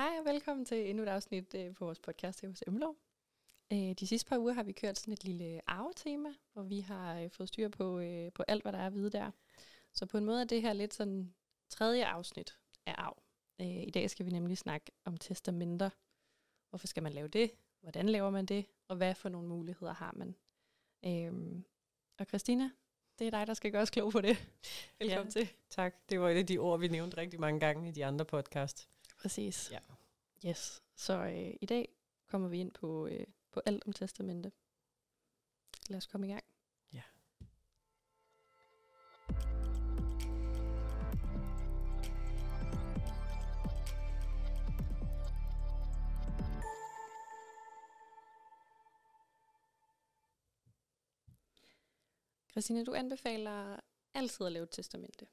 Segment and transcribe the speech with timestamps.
[0.00, 2.96] Hej og velkommen til endnu et afsnit øh, på vores podcast her hos Emlov.
[3.72, 7.20] Øh, de sidste par uger har vi kørt sådan et lille arvetema, hvor vi har
[7.20, 9.30] øh, fået styr på, øh, på alt, hvad der er at vide der.
[9.92, 11.34] Så på en måde er det her lidt sådan
[11.68, 13.22] tredje afsnit af arv.
[13.60, 15.90] Øh, I dag skal vi nemlig snakke om testamenter.
[16.70, 17.50] Hvorfor skal man lave det?
[17.80, 18.66] Hvordan laver man det?
[18.88, 20.34] Og hvad for nogle muligheder har man?
[21.04, 21.62] Øh,
[22.18, 22.70] og Christina,
[23.18, 24.48] det er dig, der skal gøre os klog på det.
[24.98, 25.48] Velkommen ja, til.
[25.70, 25.94] Tak.
[26.08, 28.88] Det var et af de ord, vi nævnte rigtig mange gange i de andre podcast.
[29.20, 29.70] Præcis.
[29.70, 29.78] Ja.
[30.46, 30.82] Yes.
[30.96, 31.88] Så øh, i dag
[32.26, 34.52] kommer vi ind på, øh, på alt om testamente.
[35.88, 36.44] Lad os komme i gang.
[36.92, 37.02] Ja.
[52.50, 53.80] Christina, du anbefaler
[54.14, 55.26] altid at lave et testamente.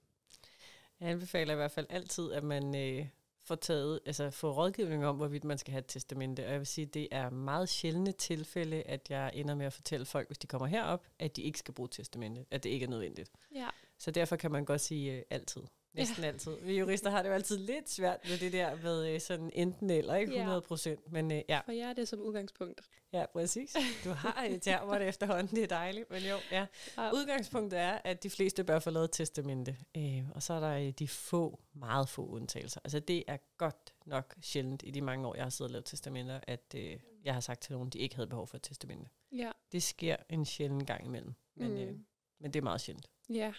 [1.00, 3.08] Jeg anbefaler i hvert fald altid, at man øh,
[3.48, 6.46] får taget, altså får rådgivning om, hvorvidt man skal have et testamente.
[6.46, 10.06] Og jeg vil sige, det er meget sjældne tilfælde, at jeg ender med at fortælle
[10.06, 12.90] folk, hvis de kommer herop, at de ikke skal bruge testamente, at det ikke er
[12.90, 13.32] nødvendigt.
[13.56, 13.68] Ja.
[13.98, 15.62] Så derfor kan man godt sige øh, altid.
[15.98, 16.28] Næsten ja.
[16.28, 16.58] altid.
[16.62, 19.90] Vi jurister har det jo altid lidt svært med det der med øh, sådan enten
[19.90, 21.00] eller, ikke 100 procent.
[21.06, 21.12] Ja.
[21.12, 21.60] Men øh, ja.
[21.66, 22.82] For jer er det som udgangspunkt.
[23.14, 23.76] Ja, præcis.
[24.04, 26.12] Du har et termer det efterhånden, det er dejligt.
[26.12, 26.66] Men jo, ja.
[26.98, 27.12] ja.
[27.12, 29.78] Udgangspunktet er, at de fleste bør få lavet testamente.
[29.98, 32.82] Øh, og så er der øh, de få, meget få undtagelser.
[32.84, 35.86] Altså det er godt nok sjældent i de mange år, jeg har siddet og lavet
[35.86, 39.10] testamenter, at øh, jeg har sagt til nogen, de ikke havde behov for et testamente.
[39.32, 39.52] Ja.
[39.72, 41.34] Det sker en sjælden gang imellem.
[41.56, 41.78] Men, mm.
[41.78, 41.96] øh,
[42.40, 43.10] men det er meget sjældent.
[43.30, 43.54] Ja,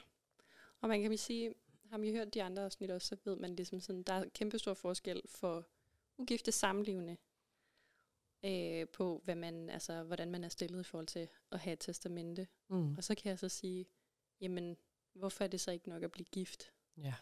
[0.81, 1.55] og man kan sige,
[1.91, 4.59] har vi hørt de andre afsnit også, så ved man ligesom sådan, der er kæmpe
[4.59, 5.67] stor forskel for
[6.19, 7.17] ugifte samlevende
[8.45, 11.81] øh, på, hvad man, altså, hvordan man er stillet i forhold til at have et
[11.81, 12.47] testamente.
[12.69, 12.97] Mm.
[12.97, 13.87] Og så kan jeg så sige,
[14.41, 14.77] jamen,
[15.13, 16.73] hvorfor er det så ikke nok at blive gift?
[16.97, 17.15] Ja.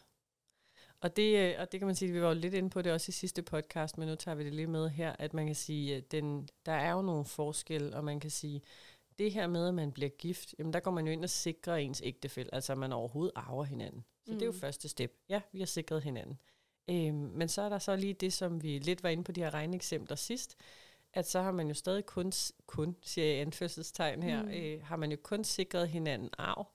[1.01, 2.93] Og det, øh, og det kan man sige, vi var jo lidt inde på det
[2.93, 5.55] også i sidste podcast, men nu tager vi det lige med her, at man kan
[5.55, 8.63] sige, at den, der er jo nogle forskel, og man kan sige,
[9.19, 11.77] det her med, at man bliver gift, jamen der går man jo ind og sikrer
[11.77, 14.05] ens ægtefælle, altså at man overhovedet arver hinanden.
[14.27, 14.39] Så mm.
[14.39, 14.59] det er jo mm.
[14.59, 15.13] første step.
[15.29, 16.39] Ja, vi har sikret hinanden.
[16.91, 19.41] Øhm, men så er der så lige det, som vi lidt var inde på de
[19.41, 20.57] her regneeksempler sidst,
[21.13, 22.33] at så har man jo stadig kun,
[22.67, 24.51] kun siger jeg anførselstegn her, mm.
[24.51, 26.67] øh, har man jo kun sikret hinanden arv,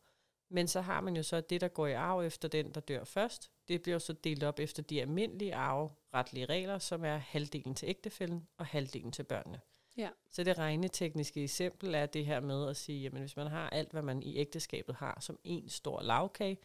[0.49, 3.03] men så har man jo så det, der går i arv efter den, der dør
[3.03, 3.51] først.
[3.67, 7.89] Det bliver jo så delt op efter de almindelige arveretlige regler, som er halvdelen til
[7.89, 9.61] ægtefælden og halvdelen til børnene.
[9.97, 10.09] Ja.
[10.29, 13.91] Så det regnetekniske eksempel er det her med at sige, at hvis man har alt,
[13.91, 16.57] hvad man i ægteskabet har, som en stor lavkage,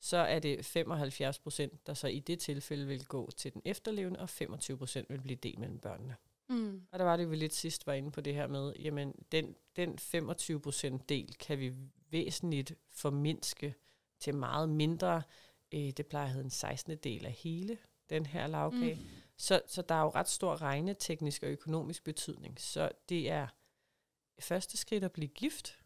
[0.00, 4.20] så er det 75 procent, der så i det tilfælde vil gå til den efterlevende,
[4.20, 6.16] og 25 procent vil blive delt mellem børnene.
[6.48, 6.82] Mm.
[6.92, 9.56] Og der var det, vi lidt sidst var inde på det her med, jamen den,
[9.76, 11.72] den 25 procent del kan vi
[12.10, 13.74] væsentligt formindske
[14.20, 15.22] til meget mindre.
[15.74, 16.96] Øh, det plejer at hedde en 16.
[16.96, 17.78] del af hele
[18.10, 18.94] den her lavkage.
[18.94, 19.25] Mm.
[19.36, 22.60] Så, så der er jo ret stor regneteknisk og økonomisk betydning.
[22.60, 23.46] Så det er
[24.38, 25.78] første skridt at blive gift,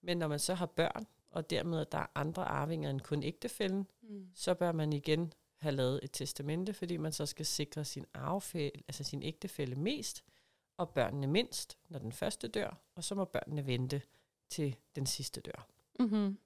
[0.00, 3.22] men når man så har børn, og dermed at der er andre arvinger end kun
[3.22, 4.30] ægtefælden, mm.
[4.34, 8.72] så bør man igen have lavet et testamente, fordi man så skal sikre sin arvefæld,
[8.88, 10.24] altså sin ægtefælle mest,
[10.76, 14.02] og børnene mindst, når den første dør, og så må børnene vente
[14.48, 15.68] til den sidste dør.
[16.00, 16.38] Mm-hmm.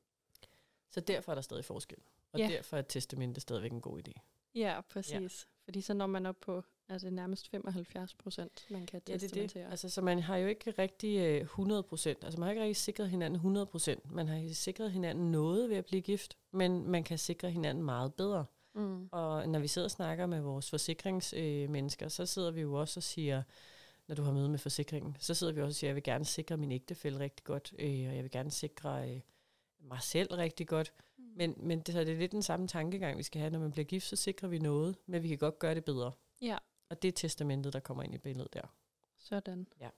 [0.90, 1.98] Så derfor er der stadig forskel.
[2.32, 2.52] Og yeah.
[2.52, 4.12] derfor er et testamente stadigvæk en god idé.
[4.54, 5.12] Ja, præcis.
[5.12, 5.57] Ja.
[5.68, 9.40] Fordi så når man op på er det nærmest 75 procent, man kan testamentere.
[9.40, 9.70] Ja, det er det.
[9.70, 12.24] Altså, så man har jo ikke rigtig 100 øh, procent.
[12.24, 14.12] Altså man har ikke rigtig sikret hinanden 100 procent.
[14.12, 18.14] Man har sikret hinanden noget ved at blive gift, men man kan sikre hinanden meget
[18.14, 18.44] bedre.
[18.74, 19.08] Mm.
[19.12, 22.98] Og når vi sidder og snakker med vores forsikringsmennesker, øh, så sidder vi jo også
[22.98, 23.42] og siger,
[24.06, 26.24] når du har møde med forsikringen, så sidder vi også og siger, jeg vil gerne
[26.24, 29.20] sikre min ægtefælle rigtig godt, øh, og jeg vil gerne sikre øh,
[29.80, 30.92] mig selv rigtig godt.
[31.38, 33.50] Men, men det, så det er lidt den samme tankegang, vi skal have.
[33.50, 36.12] Når man bliver gift, så sikrer vi noget, men vi kan godt gøre det bedre.
[36.40, 36.58] Ja.
[36.90, 38.74] Og det er testamentet, der kommer ind i billedet der.
[39.18, 39.66] Sådan.
[39.80, 39.90] Ja.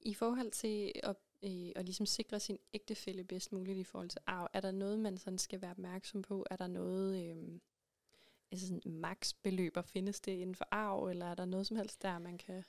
[0.00, 4.20] I forhold til at, øh, at ligesom sikre sin ægtefælle bedst muligt i forhold til
[4.26, 6.46] arv, er der noget, man sådan skal være opmærksom på?
[6.50, 7.60] Er der noget, øh,
[8.52, 12.18] altså sådan maksbeløb, findes det inden for arv, eller er der noget som helst der,
[12.18, 12.64] man kan...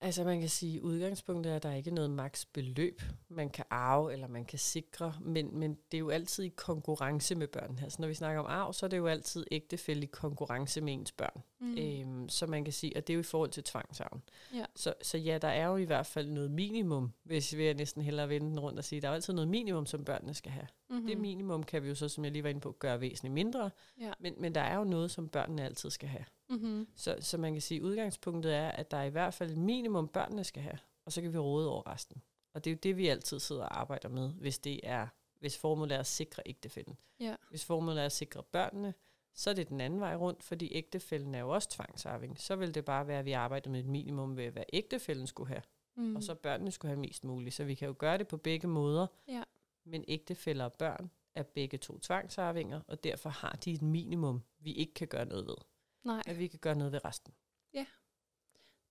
[0.00, 3.50] Altså man kan sige, at udgangspunktet er, at der ikke er noget maks beløb, man
[3.50, 7.46] kan arve eller man kan sikre, men, men det er jo altid i konkurrence med
[7.48, 7.80] børn.
[7.82, 10.92] Altså når vi snakker om arv, så er det jo altid ægtefælde i konkurrence med
[10.92, 11.42] ens børn.
[11.60, 11.78] Mm.
[11.78, 14.22] Øhm, så man kan sige, og det er jo i forhold til tvangsarven.
[14.54, 14.64] Ja.
[14.74, 18.28] Så, så ja, der er jo i hvert fald noget minimum, hvis vi næsten hellere
[18.28, 20.66] vende den rundt og sige, der er altid noget minimum, som børnene skal have.
[20.90, 21.06] Mm-hmm.
[21.06, 23.70] Det minimum kan vi jo så, som jeg lige var inde på, gøre væsentligt mindre,
[24.00, 24.12] ja.
[24.20, 26.24] men, men der er jo noget, som børnene altid skal have.
[26.48, 26.88] Mm-hmm.
[26.94, 29.58] Så, så man kan sige, at udgangspunktet er, at der er i hvert fald et
[29.58, 32.22] minimum, børnene skal have, og så kan vi råde over resten.
[32.54, 35.06] Og det er jo det, vi altid sidder og arbejder med, hvis det er
[35.38, 36.96] hvis formålet er at sikre ægtefælden.
[37.20, 37.34] Ja.
[37.50, 38.94] Hvis formålet er at sikre børnene,
[39.34, 42.40] så er det den anden vej rundt, fordi ægtefælden er jo også tvangsarving.
[42.40, 45.48] Så vil det bare være, at vi arbejder med et minimum ved, hvad ægtefælden skulle
[45.48, 45.62] have,
[45.96, 46.16] mm.
[46.16, 47.54] og så børnene skulle have mest muligt.
[47.54, 49.42] Så vi kan jo gøre det på begge måder, Ja.
[49.84, 54.72] men ægtefæller og børn er begge to tvangsarvinger, og derfor har de et minimum, vi
[54.72, 55.56] ikke kan gøre noget ved.
[56.06, 57.34] Nej, At vi kan gøre noget ved resten.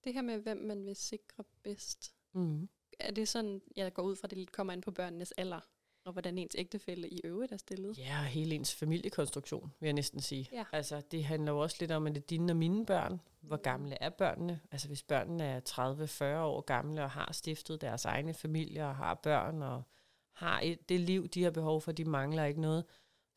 [0.03, 2.69] det her med, hvem man vil sikre bedst, Mm.
[3.00, 5.59] er det sådan, jeg går ud fra, det kommer ind på børnenes alder,
[6.03, 7.97] og hvordan ens ægtefælle i øvrigt er stillet?
[7.97, 10.50] Ja, og hele ens familiekonstruktion, vil jeg næsten sige.
[10.51, 10.65] Ja.
[10.71, 13.21] Altså, det handler jo også lidt om, at det er dine og mine børn.
[13.41, 14.62] Hvor gamle er børnene?
[14.71, 19.13] Altså, hvis børnene er 30-40 år gamle og har stiftet deres egne familier og har
[19.13, 19.83] børn og
[20.31, 22.85] har et, det liv, de har behov for, de mangler ikke noget,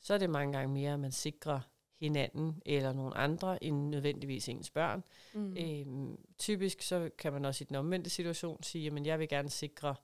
[0.01, 1.61] så er det mange gange mere, at man sikrer
[1.99, 5.05] hinanden eller nogle andre end nødvendigvis ens børn.
[5.35, 5.41] Mm.
[5.41, 5.57] Mm.
[5.57, 9.51] Øhm, typisk så kan man også i den omvendte situation sige, at jeg vil gerne
[9.51, 9.95] sikre,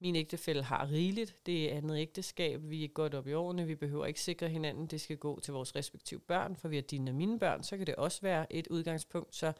[0.00, 3.74] min ægtefælle har rigeligt, det er andet ægteskab, vi er godt op i årene, vi
[3.74, 7.10] behøver ikke sikre hinanden, det skal gå til vores respektive børn, for vi er dine
[7.10, 9.52] og mine børn, så kan det også være et udgangspunkt, så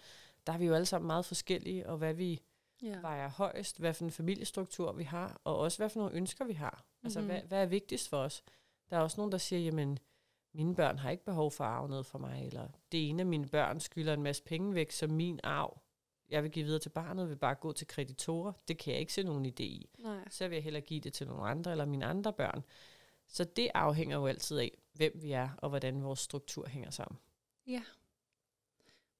[0.46, 2.40] der er vi jo alle sammen meget forskellige, og hvad vi
[2.82, 3.00] ja.
[3.00, 6.52] vejer højst, hvad for en familiestruktur vi har, og også hvad for nogle ønsker vi
[6.52, 6.84] har.
[7.04, 7.28] Altså, Mhm.
[7.28, 8.42] hvad, hvad er vigtigst for os?
[8.90, 9.98] Der er også nogen, der siger, jamen,
[10.54, 13.26] mine børn har ikke behov for at arve noget fra mig, eller det ene af
[13.26, 15.80] mine børn skylder en masse penge væk, som min arv,
[16.30, 18.52] jeg vil give videre til barnet, vil bare gå til kreditorer.
[18.68, 19.90] Det kan jeg ikke se nogen idé i.
[19.98, 20.28] Nej.
[20.30, 22.64] Så vil jeg hellere give det til nogle andre, eller mine andre børn.
[23.26, 27.18] Så det afhænger jo altid af, hvem vi er, og hvordan vores struktur hænger sammen.
[27.66, 27.82] Ja.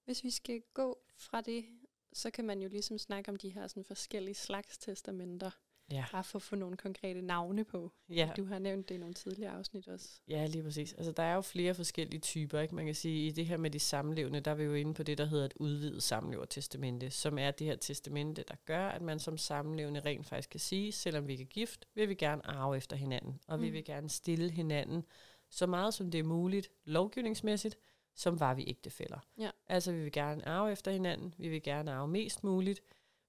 [0.05, 1.65] Hvis vi skal gå fra det,
[2.13, 5.51] så kan man jo ligesom snakke om de her sådan forskellige slags testamenter.
[5.91, 7.93] Ja, Bare for at få nogle konkrete navne på.
[8.09, 8.31] ja.
[8.37, 10.21] Du har nævnt det i nogle tidligere afsnit også.
[10.29, 10.93] Ja, lige præcis.
[10.93, 12.75] Altså, der er jo flere forskellige typer, ikke?
[12.75, 15.03] Man kan sige, i det her med de samlevende, der er vi jo inde på
[15.03, 19.19] det, der hedder et udvidet samlevertestamente, som er det her testamente, der gør, at man
[19.19, 22.77] som samlevende rent faktisk kan sige, selvom vi ikke er gift, vil vi gerne arve
[22.77, 23.65] efter hinanden, og mm.
[23.65, 25.05] vi vil gerne stille hinanden
[25.51, 27.79] så meget, som det er muligt, lovgivningsmæssigt,
[28.15, 29.19] som var vi ægtefæller.
[29.39, 29.51] Ja.
[29.67, 32.81] Altså, vi vil gerne arve efter hinanden, vi vil gerne arve mest muligt,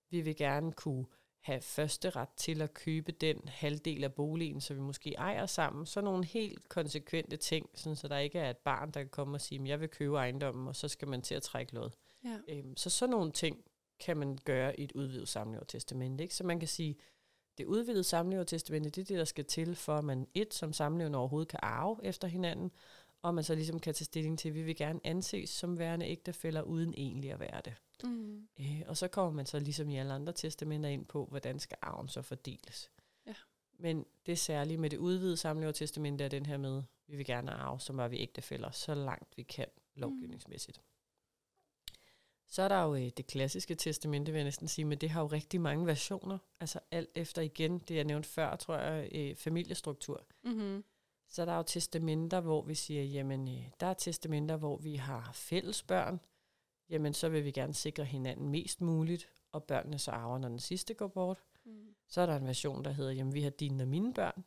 [0.09, 1.05] vi vil gerne kunne
[1.45, 5.85] have første ret til at købe den halvdel af boligen, så vi måske ejer sammen.
[5.85, 9.37] Så nogle helt konsekvente ting, sådan, så der ikke er et barn, der kan komme
[9.37, 11.89] og sige, at jeg vil købe ejendommen, og så skal man til at trække lod.
[12.23, 12.37] Ja.
[12.47, 13.63] Øhm, så sådan nogle ting
[13.99, 16.23] kan man gøre i et udvidet samlevertestamente.
[16.23, 16.35] Ikke?
[16.35, 16.95] Så man kan sige,
[17.57, 21.19] det udvidede samlevertestamente, det er det, der skal til, for at man et som samlevende
[21.19, 22.71] overhovedet kan arve efter hinanden,
[23.21, 26.05] og man så ligesom kan tage stilling til, at vi vil gerne anses som værende
[26.05, 27.73] ægtefæller, uden egentlig at være det.
[28.03, 28.47] Mm.
[28.59, 31.77] Øh, og så kommer man så ligesom i alle andre testamenter ind på, hvordan skal
[31.81, 32.91] arven så fordeles.
[33.27, 33.33] Ja.
[33.79, 37.79] Men det særlige med det udvidede samlevertestamente er den her med, vi vil gerne arve,
[37.79, 40.81] som var vi ægtefæller, så langt vi kan lovgivningsmæssigt.
[42.47, 45.21] Så er der jo øh, det klassiske testamente, vil jeg næsten sige, men det har
[45.21, 46.37] jo rigtig mange versioner.
[46.59, 50.25] Altså alt efter igen, det jeg nævnte før, tror jeg, øh, familiestruktur.
[50.43, 50.83] Mm-hmm.
[51.27, 54.95] Så er der jo testamenter, hvor vi siger, jamen, øh, der er testamenter, hvor vi
[54.95, 56.19] har fælles børn.
[56.89, 60.59] Jamen, så vil vi gerne sikre hinanden mest muligt, og børnene så arver, når den
[60.59, 61.43] sidste går bort.
[61.65, 61.95] Mm.
[62.07, 64.43] Så er der en version, der hedder, jamen, vi har dine og mine børn,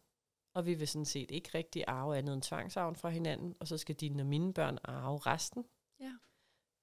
[0.55, 3.79] og vi vil sådan set ikke rigtig arve andet end tvangsarven fra hinanden, og så
[3.79, 5.65] skal dine og mine børn arve resten.
[6.01, 6.13] Ja.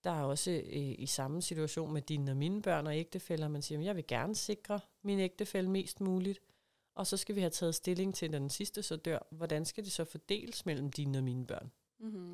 [0.03, 3.61] Der er også øh, i samme situation med dine og mine børn og ægtefæller, man
[3.61, 6.41] siger, jamen, jeg vil gerne sikre min ægtefælle mest muligt,
[6.95, 9.83] og så skal vi have taget stilling til, når den sidste så dør, hvordan skal
[9.83, 11.71] det så fordeles mellem dine og mine børn?
[11.99, 12.33] Mm-hmm.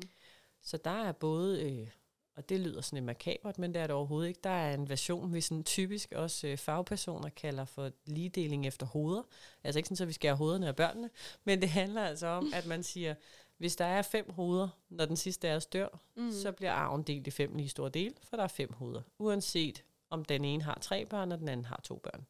[0.60, 1.88] Så der er både, øh,
[2.34, 4.88] og det lyder sådan lidt makabert, men det er det overhovedet ikke, der er en
[4.88, 9.22] version, vi sådan typisk også øh, fagpersoner kalder for ligedeling efter hoveder.
[9.64, 11.10] Altså ikke sådan, at vi skærer hovederne af børnene,
[11.44, 13.14] men det handler altså om, at man siger,
[13.56, 16.22] hvis der er fem hoveder, når den sidste af os dør, Mm.
[16.22, 16.32] mm.
[16.32, 19.02] så bliver arven delt i fem lige store dele, for der er fem hoveder.
[19.18, 22.26] Uanset om den ene har tre børn, og den anden har to børn.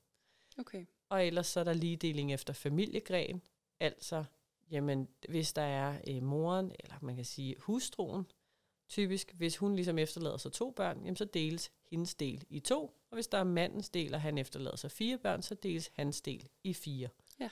[0.59, 0.85] Okay.
[1.09, 3.43] Og ellers så er der ligedeling efter familiegren,
[3.81, 4.25] altså
[4.71, 8.27] jamen, hvis der er øh, moren, eller man kan sige hustruen,
[8.93, 12.85] typisk, hvis hun ligesom efterlader sig to børn, jamen, så deles hendes del i to,
[13.11, 16.21] og hvis der er mandens del, og han efterlader sig fire børn, så deles hans
[16.21, 17.09] del i fire.
[17.41, 17.49] Ja.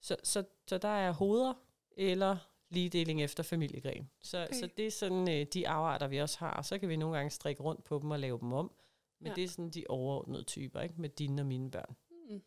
[0.00, 1.54] Så, så, så der er hoveder,
[1.96, 2.36] eller
[2.70, 4.10] ligedeling efter familiegren.
[4.22, 4.54] Så, Okay.
[4.60, 7.30] så det er sådan øh, de afarter, vi også har, så kan vi nogle gange
[7.30, 8.72] strikke rundt på dem og lave dem om.
[9.18, 9.30] Men Ja.
[9.30, 9.34] ja.
[9.34, 10.94] det er sådan de overordnede typer, ikke?
[10.98, 11.96] med dine og mine børn.
[12.28, 12.42] Mm.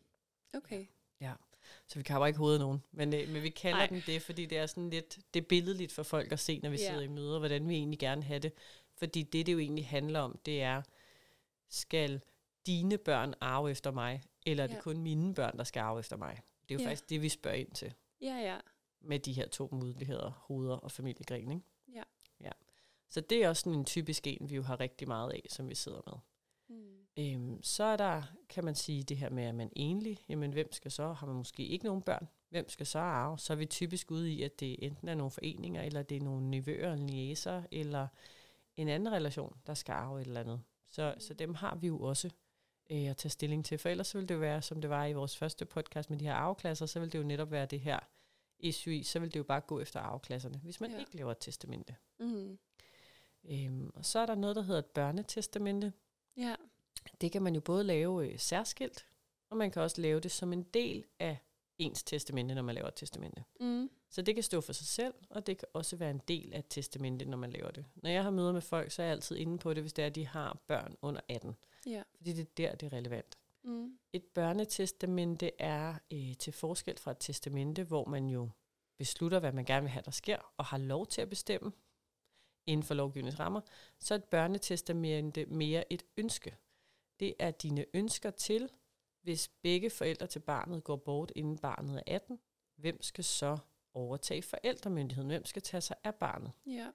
[0.54, 0.86] Okay.
[1.86, 2.82] Så vi kapper ikke hovedet nogen.
[2.92, 3.86] Men, øh, men vi kalder Nej.
[3.86, 6.70] den det, fordi det er sådan lidt, det er billedligt for folk at se, når
[6.70, 6.88] vi Ja.
[6.90, 8.52] sidder i møder, hvordan vi egentlig gerne have det.
[8.94, 10.82] Fordi det, det jo egentlig handler om, det er,
[11.68, 12.20] skal
[12.66, 14.80] dine børn arve efter mig, eller er det Ja.
[14.80, 16.40] kun mine børn, der skal arve efter mig?
[16.68, 16.88] Det er jo Ja.
[16.88, 18.56] faktisk det, vi spørger ind til Ja, ja.
[19.00, 21.50] med de her to muligheder, hoveder og familiegren.
[21.52, 21.64] Ikke?
[21.94, 22.02] Ja.
[22.40, 22.50] ja.
[23.08, 25.68] Så det er også sådan en typisk en, vi jo har rigtig meget af, som
[25.68, 26.14] vi sidder med.
[27.16, 27.22] Mm.
[27.22, 30.72] Øhm, så er der, kan man sige, det her med, at man enlig, jamen hvem
[30.72, 33.38] skal så, har man måske ikke nogen børn, hvem skal så arve?
[33.38, 36.20] Så er vi typisk ude i, at det enten er nogle foreninger, eller det er
[36.20, 38.08] nogle nivøer eller niæser, eller
[38.76, 40.60] en anden relation, der skal arve et eller andet.
[40.86, 42.30] Så, så dem har vi jo også
[42.90, 43.78] øh, at tage stilling til.
[43.78, 46.24] For ellers ville det jo være, som det var i vores første podcast med de
[46.24, 47.98] her arveklasser, så vil det jo netop være det her
[48.58, 50.98] issue, så vil det jo bare gå efter arveklasserne, hvis man ja.
[50.98, 51.96] ikke laver et testamente.
[52.18, 52.58] Mm.
[53.44, 55.92] Øhm, og så er der noget, der hedder et børnetestamente.
[56.36, 56.54] Ja.
[57.20, 59.06] Det kan man jo både lave øh, særskilt,
[59.50, 61.38] og man kan også lave det som en del af
[61.78, 63.44] ens testamente, når man laver et testamente.
[63.60, 63.90] Mm.
[64.10, 66.58] Så det kan stå for sig selv, og det kan også være en del af
[66.58, 67.84] et testamente, når man laver det.
[67.94, 70.02] Når jeg har møder med folk, så er jeg altid inde på det, hvis det
[70.02, 71.56] er, at de har børn under 18.
[71.86, 72.02] Ja.
[72.16, 73.38] Fordi det er der, det er relevant.
[73.64, 73.98] Mm.
[74.12, 78.48] Et børnetestamente er øh, til forskel fra et testamente, hvor man jo
[78.98, 81.72] beslutter, hvad man gerne vil have, der sker, og har lov til at bestemme
[82.66, 83.60] inden for lovgivningsrammer,
[83.98, 86.56] så er et børnetestamente mere et ønske.
[87.20, 88.70] Det er dine ønsker til,
[89.22, 92.38] hvis begge forældre til barnet går bort, inden barnet er 18,
[92.76, 93.58] hvem skal så
[93.94, 95.30] overtage forældremyndigheden?
[95.30, 96.52] Hvem skal tage sig af barnet?
[96.66, 96.88] Ja.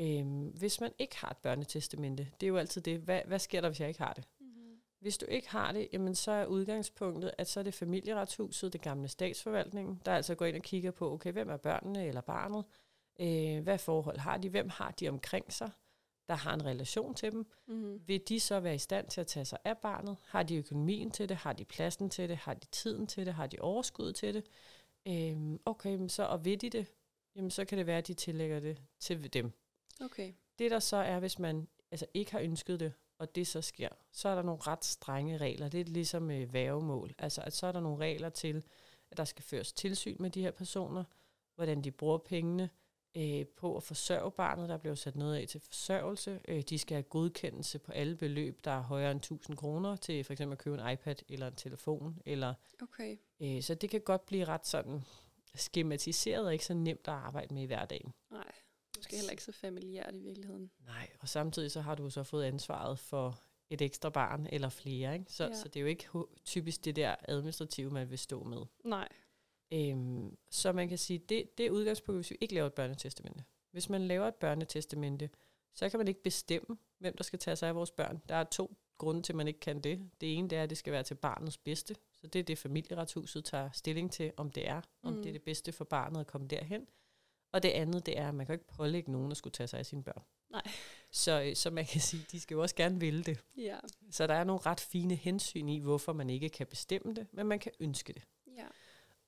[0.00, 3.60] Øhm, hvis man ikke har et børnetestamente, det er jo altid det, hvad, hvad sker
[3.60, 4.24] der, hvis jeg ikke har det?
[4.40, 4.80] Mm.
[5.00, 8.80] Hvis du ikke har det, jamen så er udgangspunktet, at så er det familieretshuset, det
[8.80, 12.64] gamle statsforvaltningen, der altså går ind og kigger på, okay, hvem er børnene eller barnet?
[13.20, 14.48] Øh, hvad forhold har de?
[14.48, 15.70] Hvem har de omkring sig,
[16.28, 17.46] der har en relation til dem?
[17.66, 18.00] Mm.
[18.06, 20.16] Vil de så være i stand til at tage sig af barnet?
[20.24, 21.36] Har de økonomien til det?
[21.36, 22.36] Har de pladsen til det?
[22.36, 23.34] Har de tiden til det?
[23.34, 24.44] Har de overskud til det?
[25.08, 26.86] Øhm, okay, men så og ved de det,
[27.36, 29.52] jamen så kan det være, at de tillægger det til dem.
[30.00, 30.32] Okay.
[30.58, 33.88] Det der så er, hvis man altså ikke har ønsket det, og det så sker,
[34.12, 35.68] så er der nogle ret strenge regler.
[35.68, 37.14] Det er ligesom øh, værgemål.
[37.18, 38.64] Altså, at så er der nogle regler til,
[39.10, 41.04] at der skal føres tilsyn med de her personer,
[41.54, 42.70] hvordan de bruger pengene
[43.16, 44.68] øh, på at forsørge barnet.
[44.68, 46.40] Der bliver sat noget af til forsørgelse.
[46.48, 50.24] Øh, de skal have godkendelse på alle beløb, der er højere end 1000 kroner, til
[50.24, 52.18] for eksempel at købe en iPad eller en telefon.
[52.26, 53.16] Eller, Okay.
[53.40, 55.04] øh, så det kan godt blive ret sådan
[55.54, 58.12] skematiseret og ikke så nemt at arbejde med i hverdagen.
[58.30, 58.52] Nej.
[58.96, 60.70] Måske heller ikke så familiært i virkeligheden.
[60.86, 63.38] Nej, og samtidig så har du så fået ansvaret for
[63.70, 65.32] et ekstra barn eller flere, ikke?
[65.32, 65.54] Så, Ja.
[65.54, 66.08] så det er jo ikke
[66.44, 68.58] typisk det der administrative, man vil stå med.
[68.84, 69.08] Nej.
[69.72, 73.44] Øhm, så man kan sige, det, det er udgangspunktet, hvis vi ikke laver et børnetestamente.
[73.70, 75.30] Hvis man laver et børnetestamente,
[75.74, 78.22] så kan man ikke bestemme, hvem der skal tage sig af vores børn.
[78.28, 80.10] Der er to grunde til, at man ikke kan det.
[80.20, 81.94] Det ene det er, at det skal være til barnets bedste.
[82.14, 84.80] Så det er det, familieretshuset tager stilling til, om det er.
[85.02, 85.22] Om Mm.
[85.22, 86.86] det er det bedste for barnet at komme derhen.
[87.52, 89.78] Og det andet, det er, at man kan ikke pålægge nogen at skulle tage sig
[89.78, 90.22] af sine børn.
[90.50, 90.62] Nej.
[91.10, 93.44] Så, øh, så man kan sige, de skal jo også gerne ville det.
[93.56, 93.78] Ja.
[94.10, 97.46] Så der er nogle ret fine hensyn i, hvorfor man ikke kan bestemme det, men
[97.46, 98.22] man kan ønske det.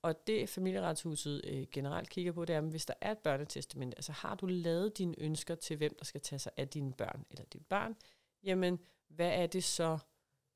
[0.03, 3.95] Og det familieretshuset øh, generelt kigger på, det er, at hvis der er et børnetestament,
[3.97, 7.27] altså har du lavet dine ønsker til, hvem der skal tage sig af dine børn
[7.31, 7.97] eller dit barn,
[8.43, 8.79] jamen
[9.09, 9.99] hvad er det så,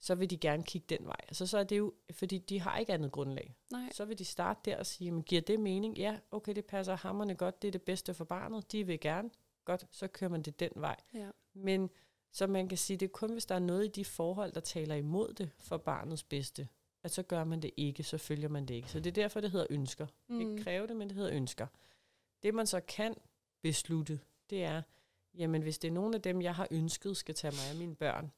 [0.00, 1.20] så vil de gerne kigge den vej.
[1.28, 3.56] Altså så er det jo, fordi de har ikke andet grundlag.
[3.72, 3.88] Nej.
[3.92, 5.98] Så vil de starte der og sige, men giver det mening?
[5.98, 9.30] Ja, okay, det passer hammerne godt, det er det bedste for barnet, de vil gerne.
[9.64, 10.96] Godt, så kører man det den vej.
[11.14, 11.30] Ja.
[11.54, 11.90] Men
[12.32, 14.60] så man kan sige, det er kun, hvis der er noget i de forhold, der
[14.60, 16.68] taler imod det for barnets bedste,
[17.04, 18.90] at så gør man det ikke, så følger man det ikke.
[18.90, 20.06] Så det er derfor, det hedder ønsker.
[20.28, 20.40] Mm.
[20.40, 21.66] Ikke kræve det, men det hedder ønsker.
[22.42, 23.14] Det man så kan
[23.62, 24.20] beslutte,
[24.50, 24.82] det er,
[25.34, 27.94] jamen hvis det er nogen af dem, jeg har ønsket, skal tage mig af mine
[27.94, 28.32] børn,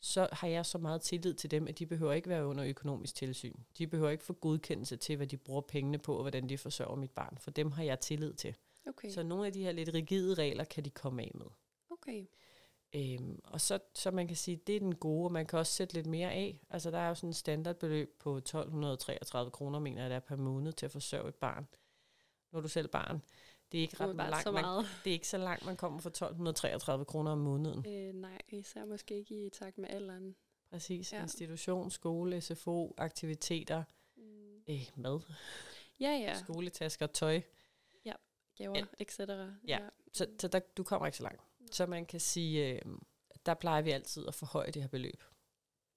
[0.00, 3.14] så har jeg så meget tillid til dem, at de behøver ikke være under økonomisk
[3.14, 3.56] tilsyn.
[3.78, 6.96] De behøver ikke få godkendelse til, hvad de bruger pengene på, og hvordan de forsørger
[6.96, 7.38] mit barn.
[7.38, 8.56] For dem har jeg tillid til.
[8.86, 9.10] Okay.
[9.10, 11.46] Så nogle af de her lidt rigide regler kan de komme af med.
[11.90, 12.26] Okay.
[12.94, 15.72] Øhm, og så, så man kan sige, det er den gode, og man kan også
[15.72, 16.60] sætte lidt mere af.
[16.70, 20.36] Altså der er jo sådan en standardbeløb på 1233 kroner, mener jeg, der er per
[20.36, 21.66] måned til at forsørge et barn.
[22.52, 23.22] Nu er du selv barn.
[23.72, 24.86] Det er ikke ret langt, så man, meget.
[25.04, 27.86] det er ikke så langt, man kommer for 1233 kroner om måneden.
[27.88, 30.36] Øh, nej, især måske ikke i takt med alderen.
[30.70, 31.12] Præcis.
[31.12, 31.16] Ja.
[31.16, 31.22] Ja.
[31.22, 33.84] Institution, skole, SFO, aktiviteter,
[34.16, 34.22] Mm.
[34.68, 35.20] øh, mad,
[36.00, 36.18] Ja, ja.
[36.18, 36.34] ja.
[36.44, 37.40] skoletasker, tøj.
[38.58, 38.84] Gaver, Ja.
[38.98, 39.20] etc.
[39.68, 39.78] Ja.
[40.12, 41.40] Så, så der, du kommer ikke så langt.
[41.74, 42.80] Så man kan sige, øh,
[43.46, 45.22] der plejer vi altid at forhøje det her beløb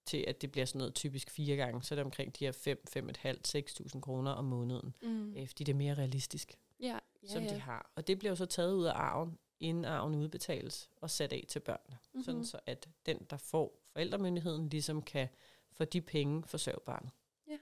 [0.05, 2.51] til, at det bliver sådan noget typisk fire gange, så er det omkring de her
[2.51, 5.34] 5, 5.500, 6.000 kroner om måneden, Mm.
[5.38, 7.53] øh, fordi det er mere realistisk, Ja, ja, som ja.
[7.53, 7.91] de har.
[7.96, 11.46] Og det bliver jo så taget ud af arven, inden arven udbetales, og sat af
[11.48, 12.24] til børnene, mm-hmm.
[12.24, 15.27] sådan så at den, der får forældremyndigheden, ligesom kan
[15.72, 17.12] for de penge forsørge barnet.
[17.48, 17.57] Ja.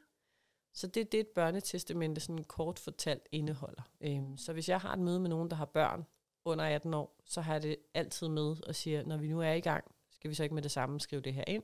[0.74, 3.82] Så det er det, et børnetestamente sådan kort fortalt indeholder.
[4.02, 6.06] Øhm, så hvis jeg har et møde med nogen, der har børn
[6.46, 9.52] under 18 år, så har jeg det altid med og siger, når vi nu er
[9.52, 11.64] i gang, skal vi så ikke med det samme skrive det her ind.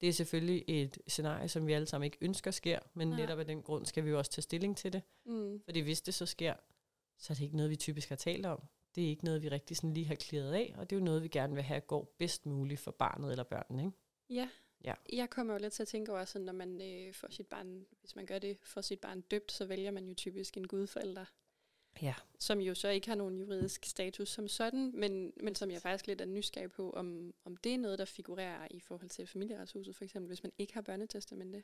[0.00, 3.16] Det er selvfølgelig et scenarie, som vi alle sammen ikke ønsker sker, men Nej.
[3.16, 5.02] netop af den grund skal vi jo også tage stilling til det.
[5.24, 5.62] Mm.
[5.64, 6.54] Fordi hvis det så sker,
[7.18, 8.62] så er det ikke noget, vi typisk har talt om.
[8.94, 11.04] Det er ikke noget, vi rigtig sådan lige har klaret af, og det er jo
[11.04, 13.84] noget, vi gerne vil have går bedst muligt for barnet eller børnene.
[13.84, 13.96] Ikke?
[14.30, 14.48] Ja.
[14.84, 14.94] Ja.
[15.12, 17.86] Jeg kommer jo lidt til at tænke over, sådan, når man øh, får sit barn,
[18.00, 21.24] hvis man gør det for sit barn døbt, så vælger man jo typisk en gudforælder,
[22.02, 22.14] Ja.
[22.38, 26.06] som jo så ikke har nogen juridisk status som sådan, men, men som jeg faktisk
[26.06, 29.96] lidt er nysgerrig på, om, om det er noget, der figurerer i forhold til familieretshuset,
[29.96, 31.62] for eksempel, hvis man ikke har børnetestamente.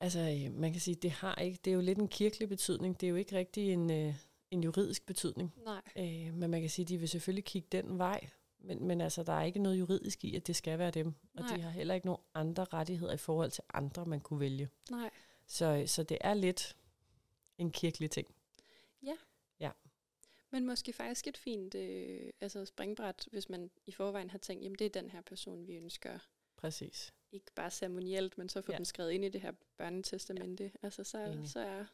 [0.00, 3.00] Altså, øh, man kan sige, det har ikke, det er jo lidt en kirkelig betydning.
[3.00, 4.14] Det er jo ikke rigtig en, øh,
[4.50, 5.54] en juridisk betydning.
[5.64, 5.82] Nej.
[5.96, 8.28] Øh, men man kan sige, de vil selvfølgelig kigge den vej.
[8.58, 11.06] Men, men altså, der er ikke noget juridisk i, at det skal være dem.
[11.06, 11.56] Og Nej.
[11.56, 14.68] de har heller ikke nogen andre rettigheder i forhold til andre, man kunne vælge.
[14.90, 15.10] Nej.
[15.46, 16.76] Så, så det er lidt
[17.58, 18.34] en kirkelig ting.
[20.52, 24.78] Men måske faktisk et fint øh, altså springbræt, hvis man i forvejen har tænkt, jamen
[24.78, 26.18] det er den her person, vi ønsker.
[26.56, 27.14] Præcis.
[27.32, 28.76] Ikke bare ceremonielt, men så få Ja.
[28.76, 30.64] den skrevet ind i det her børnetestamente.
[30.64, 30.70] Ja.
[30.82, 31.48] Altså så, Enig.
[31.50, 31.84] så er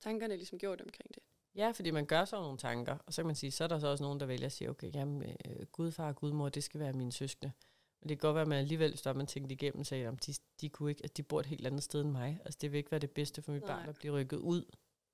[0.00, 1.22] tankerne ligesom gjort omkring det.
[1.54, 3.78] Ja, fordi man gør så nogle tanker, og så kan man sige, så er der
[3.78, 6.80] så også nogen, der vælger at sige, okay, jamen, øh, gudfar og gudmor, det skal
[6.80, 7.52] være mine søskende.
[8.00, 10.34] Men det kan godt være, at man alligevel, der man tænkt igennem, sagde, at de,
[10.60, 12.40] de, kunne ikke, at de bor et helt andet sted end mig.
[12.44, 13.76] Altså, det vil ikke være det bedste for mit Nej.
[13.76, 14.64] barn at blive rykket ud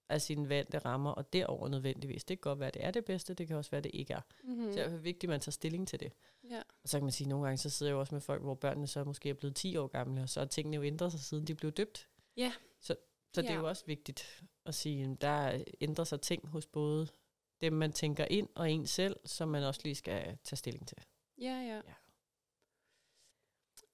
[0.09, 2.25] af sine vante rammer, og derover nødvendigvis.
[2.25, 3.91] Det kan godt være, at det er det bedste, det kan også være, at det
[3.95, 4.21] ikke er.
[4.45, 4.65] Mm-hmm.
[4.67, 4.73] Mm.
[4.73, 6.13] Så det er vigtigt, at man tager stilling til det.
[6.51, 6.63] Ja.
[6.83, 8.43] Og så kan man sige, at nogle gange så sidder jeg jo også med folk,
[8.43, 11.13] hvor børnene så måske er blevet 10 år gamle, og så har tingene jo ændret
[11.13, 12.09] sig, siden de blev døbt.
[12.37, 12.53] Ja.
[12.81, 12.97] Så,
[13.35, 13.59] så det er Ja.
[13.61, 17.09] jo også vigtigt at sige, at der ændrer sig ting hos både
[17.61, 20.99] dem, man tænker ind, og en selv, som man også lige skal tage stilling til.
[21.39, 21.75] Ja, ja.
[21.77, 21.95] Ja.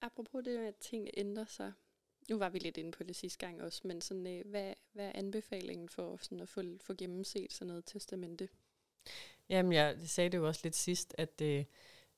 [0.02, 1.72] Apropos det med, at tingene ændrer sig.
[2.30, 5.06] Nu var vi lidt inde på det sidste gang også, men sådan, øh, hvad, hvad
[5.06, 8.48] er anbefalingen for sådan at få, få gennemset sådan noget testamente?
[9.48, 11.64] Jamen, jeg sagde det jo også lidt sidst, at øh,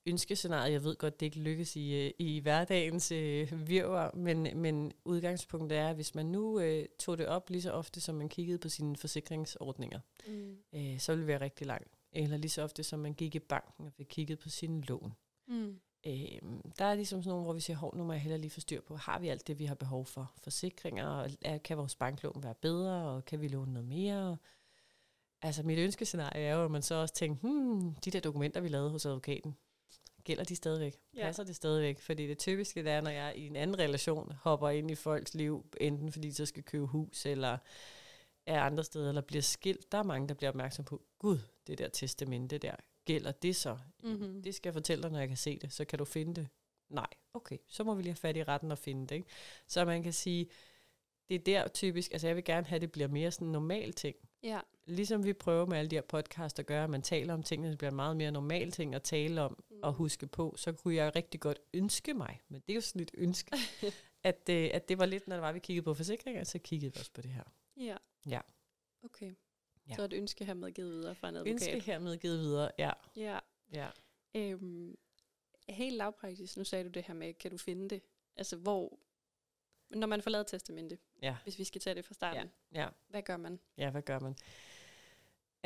[0.07, 4.93] ønskescenariet, jeg ved godt, det ikke lykkes i, øh, i hverdagens øh, virvar, men, men
[5.05, 8.29] udgangspunktet er, at hvis man nu øh, tog det op lige så ofte, som man
[8.29, 10.57] kiggede på sine forsikringsordninger, Mm.
[10.73, 11.99] øh, så ville det være rigtig langt.
[12.13, 15.13] Eller lige så ofte, som man gik i banken og fik kigget på sine lån.
[15.49, 15.81] Mm.
[16.07, 16.39] Øh,
[16.79, 18.61] der er ligesom sådan nogle, hvor vi siger, hov, nu må jeg hellere lige få
[18.61, 20.33] styr på, har vi alt det, vi har behov for?
[20.37, 24.37] Forsikringer, og er, kan vores banklån være bedre, og kan vi låne noget mere?
[25.43, 28.69] Altså mit ønskescenarie er jo, at man så også tænker, hmm, de der dokumenter, vi
[28.69, 29.57] lavede hos advokaten,
[30.25, 30.97] gælder de stadigvæk?
[31.17, 31.23] Ja.
[31.23, 32.01] Passer det stadigvæk?
[32.01, 35.35] Fordi det typiske det er, når jeg i en anden relation hopper ind i folks
[35.35, 37.59] liv, enten fordi de så skal købe hus, eller
[38.47, 39.93] er andre steder, eller bliver skilt.
[39.93, 43.79] Der er mange, der bliver opmærksom på, gud, det der testamente der, gælder det så?
[44.03, 44.43] Mm-hmm.
[44.43, 45.73] Det skal jeg fortælle dig, når jeg kan se det.
[45.73, 46.49] Så kan du finde det?
[46.89, 47.07] Nej.
[47.35, 49.15] Okay, så må vi lige have fat i retten og finde det.
[49.15, 49.29] Ikke?
[49.69, 50.47] Så man kan sige,
[51.29, 53.53] det er der typisk, altså jeg vil gerne have, at det bliver mere sådan en
[53.53, 54.17] normal ting.
[54.43, 54.61] Ja.
[54.87, 57.71] Ligesom vi prøver med alle de her podcasts at gøre, at man taler om tingene,
[57.71, 59.77] det bliver en meget mere normal ting at tale om Mm.
[59.83, 63.03] og huske på, så kunne jeg rigtig godt ønske mig, men det er jo sådan
[63.03, 63.51] et ønske,
[64.25, 66.93] at, øh, at det var lidt, når det var, vi kiggede på forsikringer, så kiggede
[66.95, 67.45] vi også på det her.
[67.77, 67.97] Ja.
[68.27, 68.41] Ja.
[69.05, 69.33] Okay.
[69.87, 69.91] Ja.
[69.91, 69.97] Ja.
[69.97, 71.53] Så et ønske hermed givet videre fra en advokat.
[71.53, 72.91] Ønske hermed givet videre, ja.
[73.17, 73.39] Ja.
[73.73, 73.89] ja.
[74.35, 74.97] Øhm,
[75.69, 78.03] helt lavpraktisk, nu sagde du det her med, kan du finde det?
[78.37, 78.99] Altså, hvor,
[79.91, 81.37] når man får lavet testamente, Ja.
[81.43, 82.89] hvis vi skal tage det fra starten, Ja.
[83.09, 83.61] hvad gør man?
[83.79, 84.37] Ja, hvad gør man?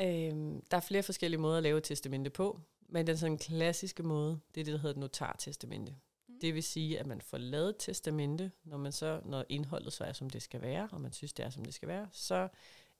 [0.01, 4.03] Øhm, der er flere forskellige måder at lave et testamente på, men den sådan klassiske
[4.03, 5.91] måde, det er det, der hedder et notartestamente.
[5.91, 6.33] Mm.
[6.33, 6.39] Mm.
[6.39, 10.03] Det vil sige, at man får lavet et testamente, når man så, når indholdet så
[10.03, 12.47] er, som det skal være, og man synes, det er, som det skal være, så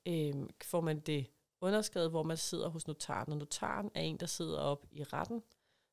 [0.08, 1.26] øhm, får man det
[1.60, 3.32] underskrevet, hvor man sidder hos notaren.
[3.32, 5.42] Og notaren er en, der sidder op i retten,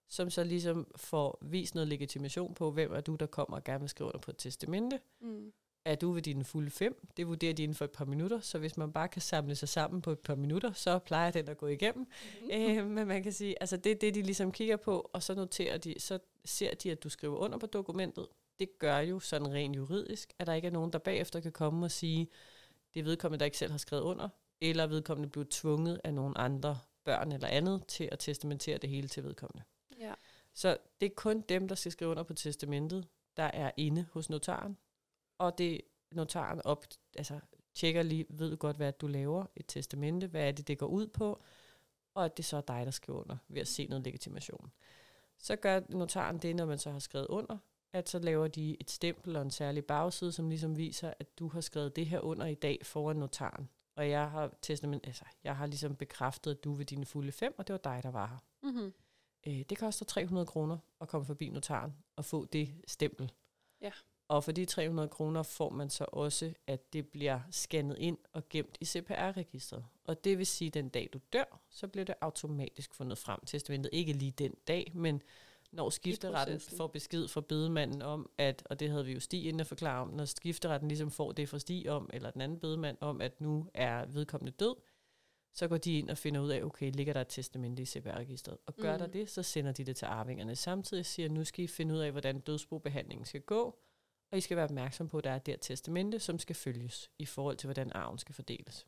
[0.10, 3.80] som så ligesom får vist noget legitimation på, hvem er du, der kommer og gerne
[3.80, 5.52] vil skrive under på et testamente Mm.
[5.86, 7.08] er du ved dine fulde fem.
[7.18, 9.70] Det vurderer de inden for et par minutter, så hvis man bare kan samle sig
[9.70, 12.08] sammen på et par minutter, så plejer den at gå igennem.
[12.42, 12.50] Mm.
[12.58, 15.36] øh, men man kan sige, altså det er det, de ligesom kigger på, og så
[15.36, 18.28] noterer de, så ser de, at du skriver under på dokumentet.
[18.60, 21.86] Det gør jo sådan rent juridisk, at der ikke er nogen, der bagefter kan komme
[21.86, 22.30] og sige,
[22.96, 24.30] det er vedkommende, der ikke selv har skrevet under,
[24.62, 29.08] eller vedkommende blev tvunget af nogle andre børn eller andet til at testamentere det hele
[29.08, 29.64] til vedkommende.
[30.00, 30.14] Ja.
[30.54, 34.30] Så det er kun dem, der skal skrive under på testamentet, der er inde hos
[34.30, 34.78] notaren.
[35.38, 35.82] Og det
[36.12, 37.40] notaren op, altså
[37.74, 40.88] tjekker lige, ved du godt, hvad du laver, et testamente, hvad er det, det går
[40.88, 41.42] ud på,
[42.14, 44.72] og at det så er dig, der skriver under, ved at se noget legitimation.
[45.38, 47.58] Så gør notaren det, når man så har skrevet under,
[47.96, 51.48] at så laver de et stempel og en særlig bagside, som ligesom viser, at du
[51.48, 53.70] har skrevet det her under i dag foran notaren.
[53.96, 57.56] Og jeg har testament, altså, jeg har ligesom bekræftet, at du ved dine fulde fem,
[57.58, 58.70] og det var dig, der var her.
[58.72, 58.94] Mm-hmm.
[59.48, 63.32] Øh, det koster 300 kroner at komme forbi notaren og få det stempel.
[63.82, 63.92] Ja.
[64.28, 68.50] Og for de 300 kroner får man så også, at det bliver scannet ind og
[68.50, 69.86] gemt i CPR-registret.
[70.06, 73.40] Og det vil sige, at den dag du dør, så bliver det automatisk fundet frem.
[73.46, 75.22] Testamentet ikke lige den dag, men
[75.76, 79.60] når skifteretten får besked fra bedemanden om, at, og det havde vi jo Stig inden
[79.60, 82.98] at forklare om, når skifteretten ligesom får det fra Stig om, eller den anden bedemand
[83.02, 84.76] om, at nu er vedkommende død,
[85.54, 88.58] så går de ind og finder ud af, okay, ligger der et testamente i CPR-registret?
[88.66, 89.00] Og gør mm.
[89.00, 90.56] der det, så sender de det til arvingerne.
[90.56, 93.80] Samtidig siger, nu skal I finde ud af, hvordan dødsbobehandlingen skal gå,
[94.32, 97.26] og I skal være opmærksom på, at der er der testamente, som skal følges i
[97.26, 98.88] forhold til, hvordan arven skal fordeles.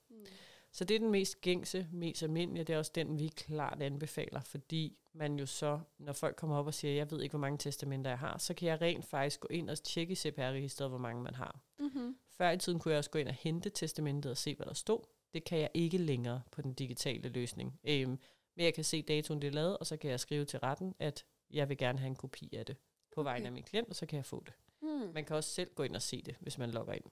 [0.72, 4.42] Så det er den mest gængse, mest almindelige, det er også den, vi klart anbefaler,
[4.42, 7.58] fordi man jo så, når folk kommer op og siger, jeg ved ikke, hvor mange
[7.58, 10.98] testamenter jeg har, så kan jeg rent faktisk gå ind og tjekke i CPR-registret, hvor
[10.98, 11.60] mange man har.
[11.80, 12.18] Mm-hmm.
[12.30, 14.74] Før i tiden kunne jeg også gå ind og hente testamentet og se, hvad der
[14.74, 15.00] stod.
[15.34, 17.80] Det kan jeg ikke længere på den digitale løsning.
[17.84, 18.20] Øhm,
[18.56, 20.96] men jeg kan se datoen, det er lavet, og så kan jeg skrive til retten,
[21.00, 22.78] at jeg vil gerne have en kopi af det
[23.16, 23.30] på Okay.
[23.30, 24.54] vegne af min klient, og så kan jeg få det.
[24.82, 25.14] Mm.
[25.14, 27.04] Man kan også selv gå ind og se det, hvis man logger ind.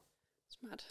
[0.49, 0.87] Smart.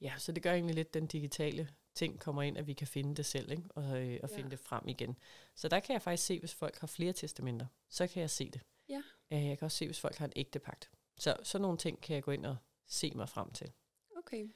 [0.00, 3.14] Ja, så det gør egentlig lidt, den digitale ting kommer ind, at vi kan finde
[3.14, 3.62] det selv, ikke?
[3.74, 4.48] Og, øh, og finde Ja.
[4.50, 5.18] det frem igen.
[5.54, 8.50] Så der kan jeg faktisk se, hvis folk har flere testamenter, så kan jeg se
[8.50, 8.60] det.
[8.88, 9.02] Ja.
[9.32, 10.90] Øh, jeg kan også se, hvis folk har en ægte pagt.
[11.18, 13.72] Så sådan nogle ting kan jeg gå ind og se mig frem til.
[14.16, 14.48] Okay.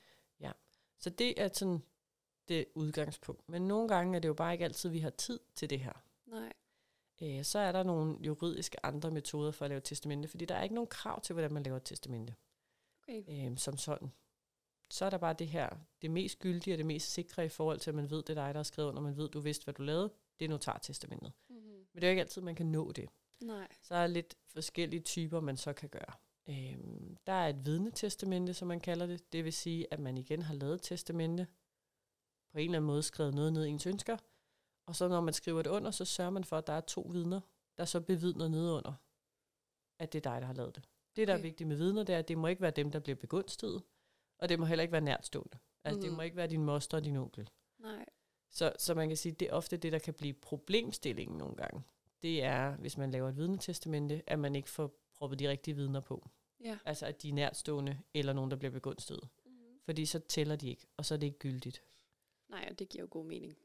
[0.98, 1.82] Så det er sådan
[2.48, 3.48] det udgangspunkt.
[3.48, 5.92] Men nogle gange er det jo bare ikke altid, vi har tid til det her.
[6.26, 6.52] Nej.
[7.22, 10.62] Øh, så er der nogle juridiske andre metoder for at lave testamente, fordi der er
[10.62, 12.34] ikke nogen krav til, hvordan man laver et testamente
[13.02, 13.50] Okay.
[13.50, 14.12] øh, som sådan.
[14.90, 15.68] Så er der bare det her,
[16.02, 18.34] det mest gyldige og det mest sikre i forhold til, at man ved, det er
[18.44, 21.32] dig, der har skrevet under, man ved, du vidste, hvad du lavede, det er notartestamentet.
[21.48, 21.86] Mm-hmm.
[21.92, 23.08] Men det er jo ikke altid, man kan nå det.
[23.42, 23.68] Nej.
[23.82, 26.12] Så er der lidt forskellige typer, man så kan gøre.
[26.48, 29.32] Øhm, der er et vidnetestamente, som man kalder det.
[29.32, 31.46] Det vil sige, at man igen har lavet et testamente,
[32.52, 34.16] på en eller anden måde skrevet noget ned i ens ønsker,
[34.86, 37.00] og så når man skriver det under, så sørger man for, at der er to
[37.00, 37.40] vidner,
[37.78, 38.92] der så bevidner nedunder,
[39.98, 40.88] at det er dig, der har lavet det.
[41.16, 41.40] Det, der okay.
[41.40, 43.82] er vigtigt med vidner, det er, at det må ikke være dem, der bliver begunstiget,
[44.38, 45.58] og det må heller ikke være nærtstående.
[45.84, 46.02] Altså, mm.
[46.02, 47.50] det må ikke være din moster og din onkel.
[47.78, 48.04] Nej.
[48.50, 51.82] Så, så man kan sige, det er ofte det, der kan blive problemstillingen nogle gange.
[52.22, 56.00] Det er, hvis man laver et vidnetestamente, at man ikke får proppet de rigtige vidner
[56.00, 56.28] på.
[56.64, 56.78] Ja.
[56.84, 59.28] Altså at de er nærtstående, eller nogen, der bliver begunstiget.
[59.44, 59.80] Mm-hmm.
[59.84, 61.82] Fordi så tæller de ikke, og så er det ikke gyldigt.
[62.48, 63.56] Nej, og det giver jo god mening.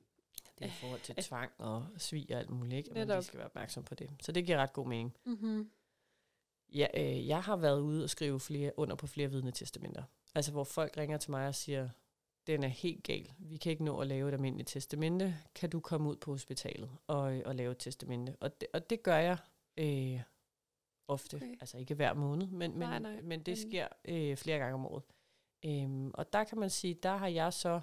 [0.59, 2.91] Det er i forhold til tvang og svig og alt muligt, ikke?
[2.91, 4.11] Og man lige skal være opmærksom på det.
[4.21, 5.17] Så det giver ret god mening.
[5.25, 5.71] Mm-hmm.
[6.73, 10.03] Ja, øh, jeg har været ude og skrive flere, under på flere vidnetestamenter.
[10.35, 11.89] Altså hvor folk ringer til mig og siger,
[12.47, 13.31] den er helt gal.
[13.37, 15.37] Vi kan ikke nå at lave et almindeligt testamente.
[15.55, 18.35] Kan du komme ud på hospitalet og, øh, og lave et testamente?
[18.39, 19.37] Og det, og det gør jeg
[19.77, 20.21] øh,
[21.07, 21.35] ofte.
[21.35, 21.55] Okay.
[21.61, 24.85] Altså ikke hver måned, men, men, Nej, nej, men det sker øh, flere gange om
[24.85, 25.03] året.
[25.65, 27.81] Øhm, og der kan man sige, der har jeg så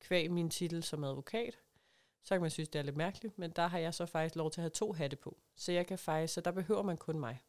[0.00, 1.58] kvæg min titel som advokat.
[2.22, 4.50] Så kan man synes, det er lidt mærkeligt, men der har jeg så faktisk lov
[4.50, 5.38] til at have to hatte på.
[5.56, 7.40] Så jeg kan faktisk, så der behøver man kun mig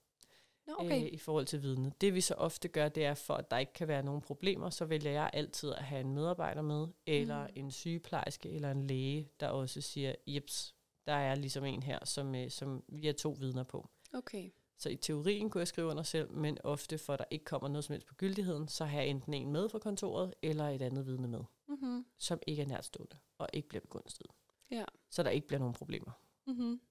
[0.68, 1.02] Nå, okay.
[1.04, 2.02] øh, i forhold til vidnet.
[2.02, 4.70] Det vi så ofte gør, det er for, at der ikke kan være nogen problemer,
[4.70, 7.54] så vælger jeg altid at have en medarbejder med, eller Mm.
[7.56, 10.76] en sygeplejerske, eller en læge, der også siger, jeps,
[11.08, 13.90] der er ligesom en her, som, øh, som vi har to vidner på.
[14.14, 14.50] Okay.
[14.78, 17.68] Så i teorien kunne jeg skrive under selv, men ofte for at der ikke kommer
[17.70, 20.82] noget som helst på gyldigheden, så har jeg enten en med fra kontoret, eller et
[20.82, 22.06] andet vidne med, Mm-hmm.
[22.18, 24.32] som ikke er nærtstående, og ikke bliver begunstiget.
[24.72, 24.86] Ja.
[25.10, 26.12] Så der ikke bliver nogen problemer.
[26.48, 26.82] Mm-hmm.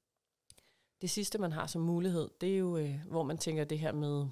[1.02, 3.92] Det sidste, man har som mulighed, det er jo, øh, hvor man tænker det her
[3.92, 4.26] med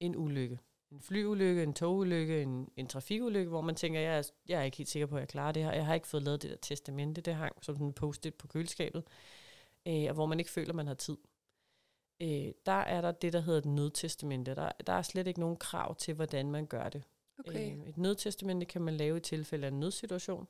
[0.00, 0.58] en ulykke.
[0.90, 4.76] En flyulykke, en togulykke, en, en trafikulykke, hvor man tænker, jeg er, jeg er ikke
[4.76, 5.72] helt sikker på, at jeg klarer det her.
[5.72, 8.46] Jeg har ikke fået lavet det der testamente, det hang som sådan en post-it på
[8.46, 9.04] køleskabet.
[9.88, 11.16] Øh, og hvor man ikke føler, man har tid.
[12.22, 14.54] Øh, der er der det, der hedder et nødtestamente.
[14.54, 17.02] Der, der er slet ikke nogen krav til, hvordan man gør det.
[17.38, 17.76] Okay.
[17.76, 20.48] Øh, et nødtestamente kan man lave i tilfælde af en nødsituation.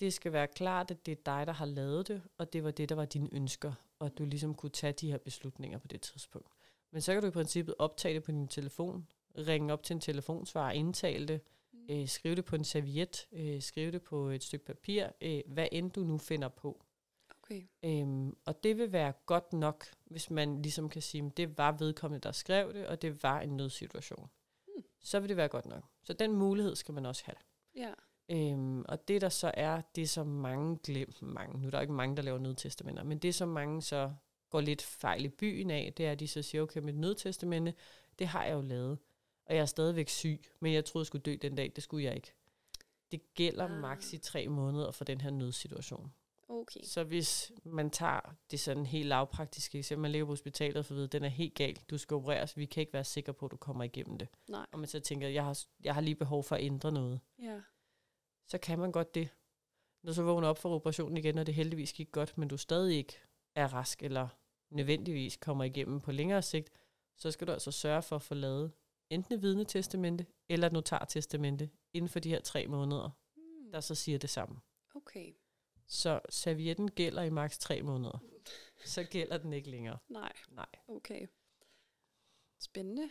[0.00, 2.70] Det skal være klart, at det er dig, der har lavet det, og det var
[2.70, 5.86] det, der var dine ønsker, og at du ligesom kunne tage de her beslutninger på
[5.88, 6.48] det tidspunkt.
[6.90, 9.06] Men så kan du i princippet optage det på din telefon,
[9.38, 11.40] ringe op til en telefonsvarer, indtale det,
[11.72, 11.86] Mm.
[11.90, 15.68] øh, skrive det på en serviet, øh, skrive det på et stykke papir, øh, hvad
[15.72, 16.84] end du nu finder på.
[17.42, 17.62] Okay.
[17.84, 21.72] Øhm, og det vil være godt nok, hvis man ligesom kan sige, at det var
[21.72, 24.30] vedkommende, der skrev det, og det var en nødsituation.
[24.66, 24.84] Hmm.
[25.00, 25.84] Så vil det være godt nok.
[26.02, 27.36] Så den mulighed skal man også have.
[27.76, 27.92] Ja.
[28.30, 31.92] Øhm, og det der så er, det som mange glemmer, mange, nu er der ikke
[31.92, 34.12] mange, der laver nødtestamenter, men det som mange så
[34.50, 37.74] går lidt fejl i byen af, det er, at de så siger, okay, mit nødtestamente,
[38.18, 38.98] det har jeg jo lavet,
[39.46, 42.04] og jeg er stadigvæk syg, men jeg troede, jeg skulle dø den dag, det skulle
[42.04, 42.34] jeg ikke.
[43.12, 43.80] Det gælder Ah.
[43.80, 46.12] maks i tre måneder for den her nødsituation.
[46.48, 46.80] Okay.
[46.84, 50.94] Så hvis man tager det sådan helt lavpraktiske eksempel, man ligger på hospitalet og får
[50.94, 53.46] at vide, den er helt gal, du skal opereres, vi kan ikke være sikre på,
[53.46, 54.28] at du kommer igennem det.
[54.48, 54.66] Nej.
[54.72, 57.60] Og man så tænker, jeg har, jeg har lige behov for at ændre noget Ja.
[58.50, 59.28] Så kan man godt det.
[60.02, 62.96] Når så vågner op for operationen igen, og det heldigvis gik godt, men du stadig
[62.96, 63.18] ikke
[63.54, 64.28] er rask, eller
[64.70, 66.70] nødvendigvis kommer igennem på længere sigt,
[67.16, 68.72] så skal du altså sørge for at få lavet
[69.10, 73.72] enten et vidnetestamente, eller et notartestamente, inden for de her tre måneder, Mm.
[73.72, 74.60] der så siger det samme.
[74.94, 75.32] Okay.
[75.86, 78.18] Så servietten gælder i maks tre måneder.
[78.84, 79.98] Så gælder den ikke længere.
[80.08, 80.32] Nej.
[80.50, 80.66] Nej.
[80.88, 81.26] Okay.
[82.60, 83.10] Spændende.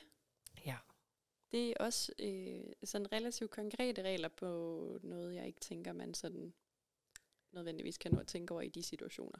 [0.65, 0.77] Ja.
[1.51, 6.53] Det er også øh, sådan relativt konkrete regler på noget, jeg ikke tænker, man sådan
[7.51, 9.39] nødvendigvis kan nå at tænke over i de situationer.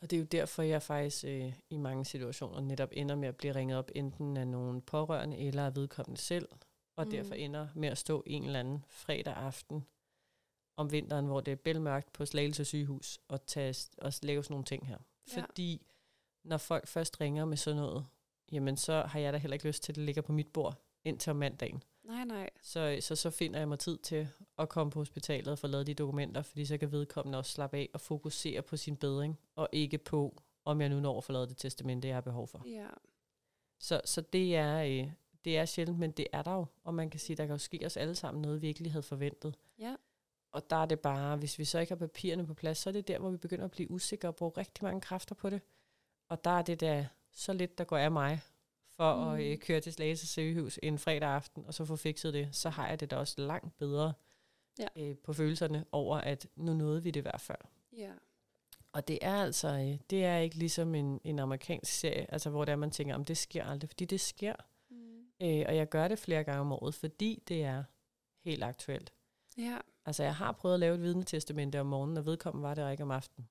[0.00, 3.36] Og det er jo derfor, jeg faktisk øh, i mange situationer netop ender med at
[3.36, 6.48] blive ringet op, enten af nogle pårørende eller af vedkommende selv,
[6.96, 7.10] og mm.
[7.10, 9.86] derfor ender med at stå en eller anden fredag aften
[10.76, 14.64] om vinteren, hvor det er bælmørkt på Slagelse sygehus, og, tage, og lave sådan nogle
[14.64, 14.98] ting her.
[15.32, 15.40] Ja.
[15.40, 15.86] Fordi
[16.44, 18.06] når folk først ringer med sådan noget,
[18.52, 20.81] jamen så har jeg da heller ikke lyst til, at det ligger på mit bord
[21.04, 21.82] indtil om mandagen.
[22.04, 22.50] Nej, nej.
[22.62, 25.86] Så, så, så finder jeg mig tid til at komme på hospitalet og få lavet
[25.86, 29.68] de dokumenter, fordi så kan vedkommende også slappe af og fokusere på sin bedring, og
[29.72, 32.62] ikke på, om jeg nu når at få lavet det testamente, jeg har behov for.
[32.66, 32.88] Ja.
[33.78, 35.10] Så, så det, er, øh,
[35.44, 37.58] det er sjældent, men det er der jo, og man kan sige, der kan jo
[37.58, 39.54] ske os alle sammen noget, vi virkelig havde forventet.
[39.78, 39.96] Ja.
[40.52, 42.92] Og der er det bare, hvis vi så ikke har papirerne på plads, så er
[42.92, 45.60] det der, hvor vi begynder at blive usikre og bruge rigtig mange kræfter på det.
[46.28, 48.40] Og der er det der så lidt, der går af mig,
[48.96, 49.34] for mm.
[49.34, 52.70] at øh, køre til Slagelse sygehus en fredag aften, og så få fikset det, så
[52.70, 54.12] har jeg det da også langt bedre
[54.78, 54.86] ja.
[54.96, 57.58] øh, på følelserne over, at nu nåede vi det i hvert fald.
[57.96, 58.12] Ja.
[58.92, 62.64] Og det er altså, øh, det er ikke ligesom en, en amerikansk serie, altså hvor
[62.64, 64.54] der man tænker, om det sker aldrig, fordi det sker.
[64.90, 64.96] Mm.
[65.42, 67.84] Øh, og jeg gør det flere gange om året, fordi det er
[68.44, 69.12] helt aktuelt.
[69.58, 69.78] Ja.
[70.06, 73.02] Altså jeg har prøvet at lave et vidnetestamente om morgenen, og vedkommende var det ikke
[73.02, 73.48] om aftenen.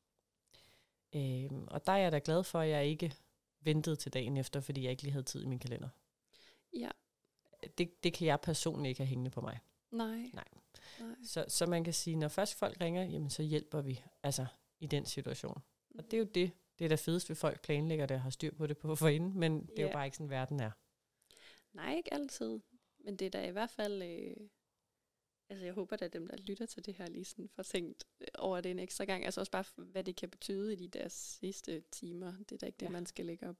[1.15, 3.13] Øh, og der er jeg da glad for, at jeg ikke
[3.61, 5.89] ventede til dagen efter, fordi jeg ikke lige havde tid i min kalender.
[6.73, 6.89] Ja.
[7.77, 9.59] Det, det kan jeg personligt ikke have hængende på mig.
[9.91, 10.29] Nej.
[10.33, 10.47] Nej.
[10.99, 11.15] Nej.
[11.23, 14.45] Så, så man kan sige, når først folk ringer, jamen så hjælper vi altså
[14.79, 15.61] i den situation.
[15.89, 15.99] Mm.
[15.99, 18.29] Og det er jo det, det er da fedest ved folk planlægger det og har
[18.29, 20.71] styr på det på forinden, men det er jo bare ikke sådan, verden er.
[21.73, 22.59] Nej, ikke altid.
[22.99, 24.03] Men det er da i hvert fald...
[24.03, 24.47] Øh,
[25.51, 28.27] altså jeg håber at dem, der lytter til det her, lige sådan får tænkt øh,
[28.37, 29.25] over det en ekstra gang.
[29.25, 32.33] Altså også bare, hvad det kan betyde i de deres sidste timer.
[32.49, 32.91] Det er da ikke det, ja.
[32.91, 33.55] man skal lægge op.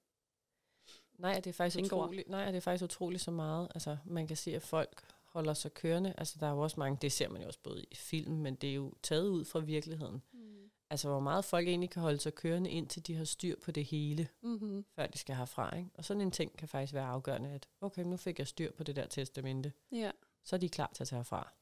[1.13, 2.29] Nej, det er faktisk utroligt.
[2.29, 3.67] Nej, det er faktisk utroligt så meget.
[3.75, 6.13] Altså man kan se, at folk holder sig kørende.
[6.17, 8.55] Altså der er jo også mange, det ser man jo også både i film, men
[8.55, 10.21] det er jo taget ud fra virkeligheden.
[10.31, 10.71] Mm.
[10.89, 13.85] Altså hvor meget folk egentlig kan holde sig kørende, indtil de har styr på det
[13.85, 14.85] hele, mm-hmm.
[14.95, 15.77] før de skal herfra.
[15.77, 15.89] Ikke?
[15.93, 18.83] Og sådan en ting kan faktisk være afgørende, at okay, nu fik jeg styr på
[18.83, 19.73] det der testamente.
[19.91, 20.11] Ja.
[20.43, 21.53] Så er de klar til at tage herfra.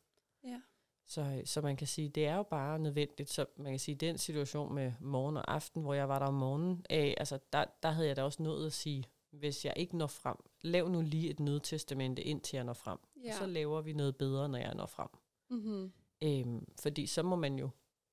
[1.09, 3.29] Så, så man kan sige, det er jo bare nødvendigt.
[3.29, 6.33] Så man kan sige, den situation med morgen og aften, hvor jeg var der om
[6.33, 9.97] morgenen, øh, altså der, der havde jeg da også nået at sige, hvis jeg ikke
[9.97, 12.99] når frem, lav nu lige et nødtestamente, indtil jeg når frem.
[13.23, 13.29] Ja.
[13.29, 15.09] Og så laver vi noget bedre, når jeg når frem.
[15.49, 15.91] Mm-hmm.
[16.23, 17.69] Øhm, fordi så må man jo,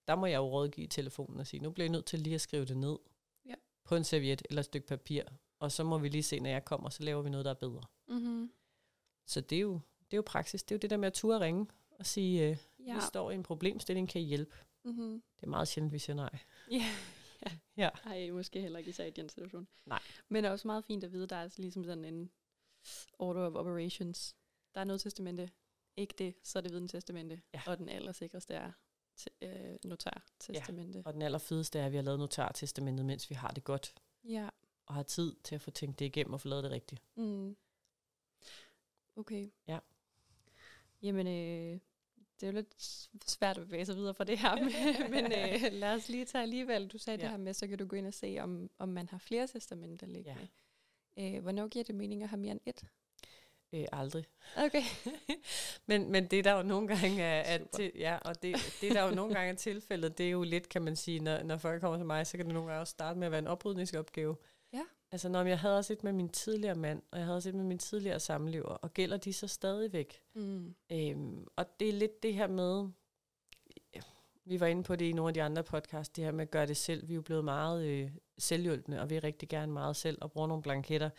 [0.09, 2.40] der må jeg jo rådgive telefonen og sige, nu bliver jeg nødt til lige at
[2.40, 2.98] skrive det ned
[3.46, 3.54] ja.
[3.85, 5.22] på en serviet eller et stykke papir,
[5.59, 7.54] og så må vi lige se, når jeg kommer, så laver vi noget, der er
[7.54, 7.82] bedre.
[8.09, 8.50] Mm-hmm.
[9.26, 10.62] Så det er, jo, det er jo praksis.
[10.62, 11.66] Det er jo det der med at ture ringe
[11.98, 12.56] og sige, øh,
[12.87, 12.94] ja.
[12.94, 14.57] vi står i en problemstilling, kan I hjælpe?
[14.85, 15.22] Mm-hmm.
[15.37, 16.38] Det er meget sjældent, vi siger nej.
[16.70, 16.85] Ja.
[17.46, 17.51] ja.
[17.77, 17.90] ja.
[18.05, 19.68] Ej, måske heller ikke især i den situation.
[19.87, 20.01] Nej.
[20.29, 22.31] Men det er også meget fint at vide, at der er ligesom sådan en
[23.18, 24.37] order of operations.
[24.75, 25.51] Der er noget testamente.
[25.96, 27.42] Ikke det, så er det viden testamente.
[27.55, 27.62] Ja.
[27.66, 28.72] Og den allersikreste er
[29.42, 30.99] øh, notar testamente.
[30.99, 31.03] Ja.
[31.07, 33.94] Og den allerfedeste er, at vi har lavet notar testamentet, mens vi har det godt.
[34.25, 34.49] Ja.
[34.87, 37.03] Og har tid til at få tænkt det igennem og få lavet det rigtigt.
[37.16, 37.57] Mm.
[39.16, 39.51] Okay.
[39.68, 39.79] Ja.
[41.03, 41.81] Jamen, øh,
[42.40, 42.75] det er jo lidt
[43.27, 44.72] svært at bevæge sig videre fra det her, men,
[45.14, 46.88] men øh, lad os lige tage alligevel.
[46.88, 47.22] Du sagde ja.
[47.22, 49.46] det her med, så kan du gå ind og se, om, om man har flere
[49.46, 50.49] testamenter liggende.
[51.16, 51.37] Ja.
[51.37, 52.85] Øh, hvornår giver det mening at have mere end et?
[53.72, 54.25] Øh, aldrig.
[54.57, 54.83] Okay.
[55.88, 59.09] men, men det der jo nogle gange er, at til, ja, og det, det der
[59.09, 61.81] jo nogle gange er tilfældet, det er jo lidt, kan man sige, når, når folk
[61.81, 64.37] kommer til mig, så kan det nogle gange også starte med at være en oprydningsopgave.
[65.16, 67.55] Altså, når jeg havde også et med min tidligere mand, og jeg havde også et
[67.55, 70.22] med min tidligere samlever, og gælder de så stadigvæk?
[70.35, 70.74] Mm.
[70.92, 72.88] Øhm, og det er lidt det her med,
[74.44, 76.50] vi var inde på det i nogle af de andre podcasts, det her med at
[76.50, 77.09] gøre det selv.
[77.09, 80.48] Vi er jo blevet meget øh, selvhjulpende, og vi rigtig gerne meget selv og bruge
[80.48, 81.11] nogle blanketter.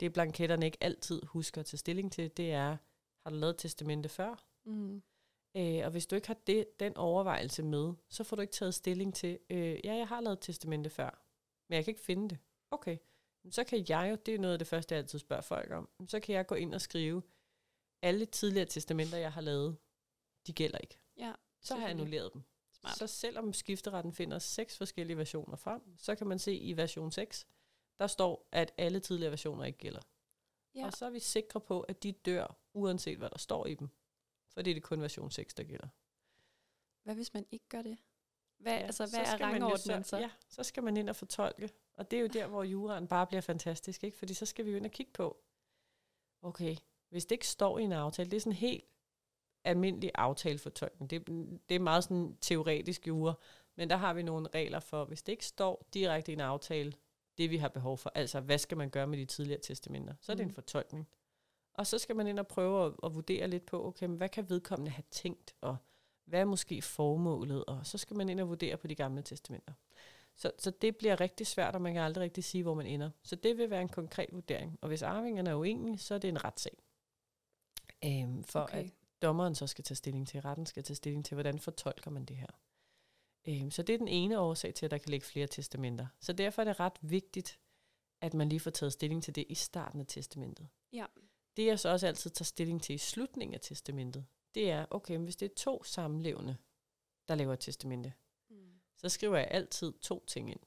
[0.00, 2.76] Det blanketterne ikke altid husker at tage stilling til, det er,
[3.22, 4.44] har du lavet testamente før?
[4.64, 5.02] Mm.
[5.56, 8.74] Øh, og hvis du ikke har det, den overvejelse med, så får du ikke taget
[8.74, 11.22] stilling til, øh, ja, jeg har lavet testamente før,
[11.68, 12.38] men jeg kan ikke finde det.
[12.70, 12.96] Okay,
[13.50, 15.88] så kan jeg jo, det er noget af det første, jeg altid spørger folk om,
[16.08, 17.22] så kan jeg gå ind og skrive,
[18.02, 19.76] alle tidligere testamenter, jeg har lavet,
[20.46, 20.98] de gælder ikke.
[21.16, 22.42] Ja, så har jeg annulleret dem.
[22.72, 22.98] Smart.
[22.98, 27.46] Så selvom skifteretten finder seks forskellige versioner frem, så kan man se i version 6,
[27.98, 30.00] der står, at alle tidligere versioner ikke gælder.
[30.74, 30.86] Ja.
[30.86, 33.88] Og så er vi sikre på, at de dør, uanset hvad der står i dem.
[34.48, 35.88] For det er det kun version 6, der gælder.
[37.02, 37.98] Hvad hvis man ikke gør det?
[38.58, 40.18] Hvad, ja, altså, hvad er rangordnen så?
[40.18, 41.70] Ja, så skal man ind og fortolke.
[41.96, 44.18] Og det er jo der, hvor juraen bare bliver fantastisk, ikke?
[44.18, 45.36] Fordi så skal vi jo ind og kigge på,
[46.42, 46.76] okay,
[47.08, 48.84] hvis det ikke står i en aftale, det er sådan en helt
[49.64, 51.10] almindelig aftalefortolkning.
[51.10, 51.26] Det,
[51.68, 53.34] det er meget sådan teoretisk jura,
[53.76, 56.92] men der har vi nogle regler for, hvis det ikke står direkte i en aftale,
[57.38, 60.32] det vi har behov for, altså hvad skal man gøre med de tidligere testamenter, så
[60.32, 60.50] er det mm.
[60.50, 61.08] en fortolkning.
[61.74, 64.28] Og så skal man ind og prøve at, at vurdere lidt på, okay, men hvad
[64.28, 65.76] kan vedkommende have tænkt, og
[66.26, 67.64] Hvad er måske formålet?
[67.64, 69.72] Og så skal man ind og vurdere på de gamle testamenter.
[70.36, 73.10] Så, så det bliver rigtig svært, og man kan aldrig rigtig sige, hvor man ender.
[73.22, 74.78] Så det vil være en konkret vurdering.
[74.80, 76.78] Og hvis arvingerne er uenige, så er det en retssag.
[78.04, 78.84] Øhm, for okay.
[78.84, 82.24] at dommeren så skal tage stilling til, retten skal tage stilling til, hvordan fortolker man
[82.24, 82.60] det her.
[83.48, 86.06] Øhm, så det er den ene årsag til, at der kan ligge flere testamenter.
[86.20, 87.60] Så derfor er det ret vigtigt,
[88.20, 90.68] at man lige får taget stilling til det i starten af testamentet.
[90.92, 91.06] Ja.
[91.56, 95.18] Det jeg så også altid tager stilling til i slutningen af testamentet, det er, okay,
[95.18, 96.56] hvis det er to samlevende,
[97.28, 98.12] der laver et testamente,
[98.48, 98.80] mm.
[98.96, 100.60] så skriver jeg altid to ting ind.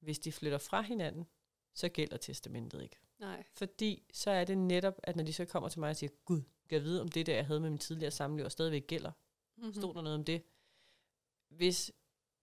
[0.00, 1.26] Hvis de flytter fra hinanden,
[1.74, 2.96] så gælder testamentet ikke.
[3.18, 3.44] Nej.
[3.52, 6.42] Fordi så er det netop, at når de så kommer til mig og siger, Gud,
[6.68, 9.12] kan jeg vide, om det der, jeg havde med min tidligere samlever, stadigvæk gælder?
[9.56, 9.74] Mm-hmm.
[9.74, 10.42] Stod der noget om det?
[11.48, 11.92] Hvis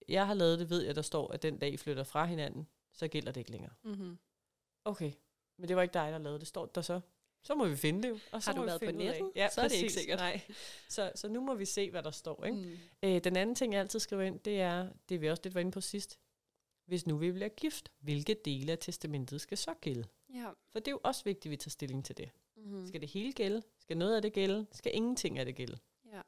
[0.08, 2.68] jeg har lavet det, ved jeg, der står, at den dag I flytter fra hinanden,
[2.94, 3.74] så gælder det ikke længere.
[3.84, 4.18] Mm-hmm.
[4.86, 5.14] Okay,
[5.58, 6.48] men det var ikke dig, der lavede det.
[6.48, 7.02] Står der så?
[7.44, 9.32] Så må vi finde det Og så har du været på nettet?
[9.36, 10.20] Ja, så er det ikke sikkert.
[10.20, 10.42] Nej.
[10.90, 12.46] Så, så nu må vi se, hvad der står.
[12.46, 12.58] Ikke?
[12.58, 12.78] Mm.
[13.04, 15.62] Øh, den anden ting, jeg altid skriver ind, det er, det vi også lidt var
[15.62, 16.20] inde på sidst,
[16.86, 20.08] hvis nu vi bliver gift, hvilke dele af testamentet skal så gælde?
[20.34, 20.50] Ja.
[20.70, 22.30] For det er jo også vigtigt, at vi tager stilling til det.
[22.58, 22.88] Mm-hmm.
[22.88, 23.62] Skal det hele gælde?
[23.80, 24.66] Skal noget af det gælde?
[24.72, 25.78] Skal ingenting af det gælde?
[26.14, 26.22] Ja.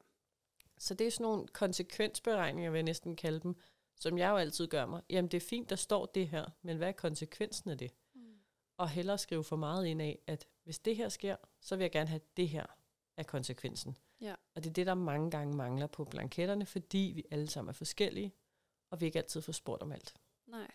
[0.78, 3.56] Så det er sådan nogle konsekvensberegninger, vil jeg næsten kalde dem,
[4.00, 5.02] som jeg jo altid gør mig.
[5.10, 7.90] Jamen det er fint, der står det her, men hvad er konsekvensen af det?
[8.76, 11.92] Og hellere skrive for meget ind af, at hvis det her sker, så vil jeg
[11.92, 12.66] gerne have det her
[13.16, 13.96] af konsekvensen.
[14.20, 14.34] Ja.
[14.54, 17.72] Og det er det, der mange gange mangler på blanketterne, fordi vi alle sammen er
[17.72, 18.34] forskellige,
[18.90, 20.14] og vi ikke altid får spurgt om alt.
[20.46, 20.70] Nej.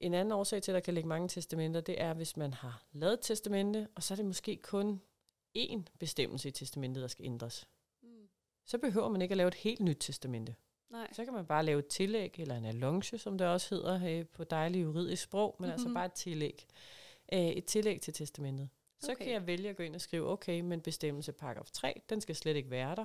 [0.00, 2.86] En anden årsag til, at der kan ligge mange testamenter, det er, hvis man har
[2.92, 5.00] lavet et testamente, og så er det måske kun
[5.58, 7.68] én bestemmelse i testamentet, der skal ændres.
[8.02, 8.28] Mm.
[8.64, 10.54] Så behøver man ikke at lave et helt nyt testamente.
[10.94, 11.08] Nej.
[11.12, 14.26] Så kan man bare lave et tillæg, eller en allonge, som det også hedder øh,
[14.26, 15.72] på dejligt juridisk sprog, men mm-hmm.
[15.72, 16.66] altså bare et tillæg.
[17.32, 18.68] Øh, et tillæg til testamentet.
[19.00, 19.24] Så okay.
[19.24, 22.36] kan jeg vælge at gå ind og skrive, okay, men bestemmelse paragraf 3, den skal
[22.36, 23.04] slet ikke være der.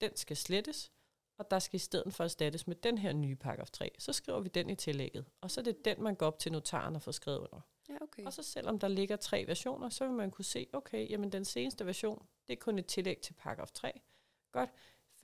[0.00, 0.92] Den skal slettes,
[1.38, 3.90] og der skal i stedet for erstattes med den her nye paragraf 3.
[3.98, 6.52] Så skriver vi den i tillægget, og så er det den, man går op til
[6.52, 7.60] notaren og får skrevet under.
[7.88, 8.24] Ja, okay.
[8.24, 11.44] Og så selvom der ligger tre versioner, så vil man kunne se, okay, jamen den
[11.44, 14.00] seneste version, det er kun et tillæg til paragraf 3.
[14.52, 14.70] Godt.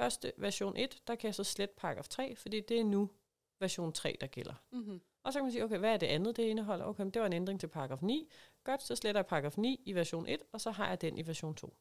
[0.00, 3.10] Første version 1, der kan jeg så slette paragraf 3, fordi det er nu
[3.58, 4.54] version 3, der gælder.
[4.72, 5.00] Mm-hmm.
[5.22, 6.84] Og så kan man sige, okay, hvad er det andet, det indeholder?
[6.84, 8.30] Okay, det var en ændring til paragraf 9.
[8.64, 11.26] Godt, så sletter jeg paragraf 9 i version 1, og så har jeg den i
[11.26, 11.76] version 2.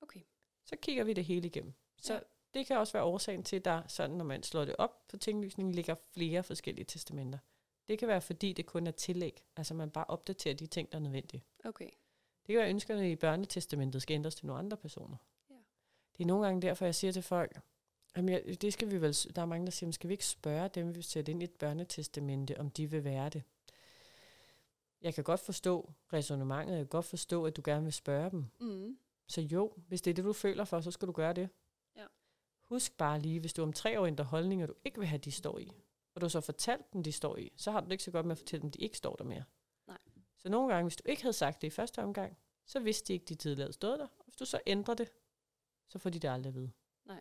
[0.00, 0.20] Okay.
[0.64, 1.74] Så kigger vi det hele igennem.
[2.02, 2.20] Så ja.
[2.54, 5.16] det kan også være årsagen til, at der, sådan, når man slår det op på
[5.16, 7.38] tinglysningen, ligger flere forskellige testamenter.
[7.88, 9.44] Det kan være, fordi det kun er tillæg.
[9.56, 11.44] Altså man bare opdaterer de ting, der er nødvendige.
[11.64, 11.90] Okay.
[12.40, 15.16] Det kan være, at ønskerne i børnetestamentet skal ændres til nogle andre personer.
[16.18, 17.60] Det er nogle gange derfor, jeg siger til folk,
[18.16, 20.68] Jamen, ja, det skal vi vel, der er mange, der siger, skal vi ikke spørge
[20.68, 23.42] dem, vi sætter ind i et børnetestamente, om de vil være det?
[25.02, 28.44] Jeg kan godt forstå resonemanget, jeg kan godt forstå, at du gerne vil spørge dem.
[28.60, 28.98] Mm.
[29.26, 31.48] Så jo, hvis det er det, du føler for, så skal du gøre det.
[31.96, 32.04] Ja.
[32.62, 35.32] Husk bare lige, hvis du om tre år ændrer holdninger, du ikke vil have, de
[35.32, 35.72] står i,
[36.14, 38.26] og du så fortalt dem, de står i, så har du det ikke så godt
[38.26, 39.44] med at fortælle dem, de ikke står der mere.
[39.86, 39.98] Nej.
[40.36, 43.12] Så nogle gange, hvis du ikke havde sagt det i første omgang, så vidste de
[43.12, 44.06] ikke, de tidligere stod der.
[44.18, 45.12] Og hvis du så ændrer det,
[45.88, 46.72] så får de det aldrig at vide.
[47.04, 47.20] Nej.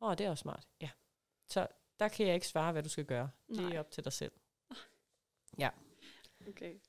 [0.00, 0.68] Åh, oh, det er også smart.
[0.80, 0.90] Ja.
[1.48, 1.66] Så
[1.98, 3.30] der kan jeg ikke svare, hvad du skal gøre.
[3.48, 4.32] Det er op til dig selv.
[5.58, 5.70] Ja.
[6.48, 6.80] Okay.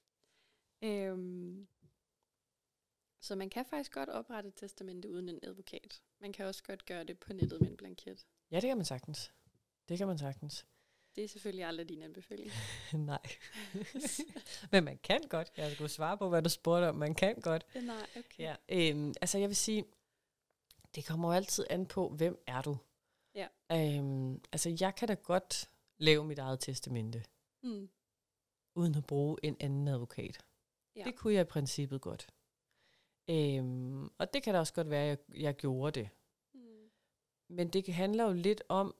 [0.82, 1.68] Øhm,
[3.20, 6.02] så man kan faktisk godt oprette et testamente uden en advokat.
[6.20, 8.26] Man kan også godt gøre det på nettet med en blanket.
[8.52, 9.34] Ja, det kan man sagtens.
[9.90, 10.66] Det kan man sagtens.
[11.16, 12.52] Det er selvfølgelig aldrig din anbefaling.
[12.94, 13.28] Nej.
[14.72, 15.52] Men man kan godt.
[15.58, 16.96] Jeg skulle svare på, hvad du spurgte om.
[16.96, 17.66] Man kan godt.
[17.76, 18.44] Nej, okay.
[18.44, 19.86] Ja, øhm, altså jeg vil sige,
[20.96, 22.78] det kommer jo altid an på, hvem er du?
[23.36, 23.48] Ja.
[23.72, 27.24] Øhm, altså jeg kan da godt lave mit eget testamente,
[27.64, 27.90] Mm.
[28.76, 30.46] uden at bruge en anden advokat.
[30.96, 31.04] Ja.
[31.04, 32.28] Det kunne jeg i princippet godt.
[33.30, 36.10] Øhm, og det kan da også godt være, at jeg, jeg gjorde det.
[36.54, 36.90] Mm.
[37.50, 38.96] Men det handler jo lidt om,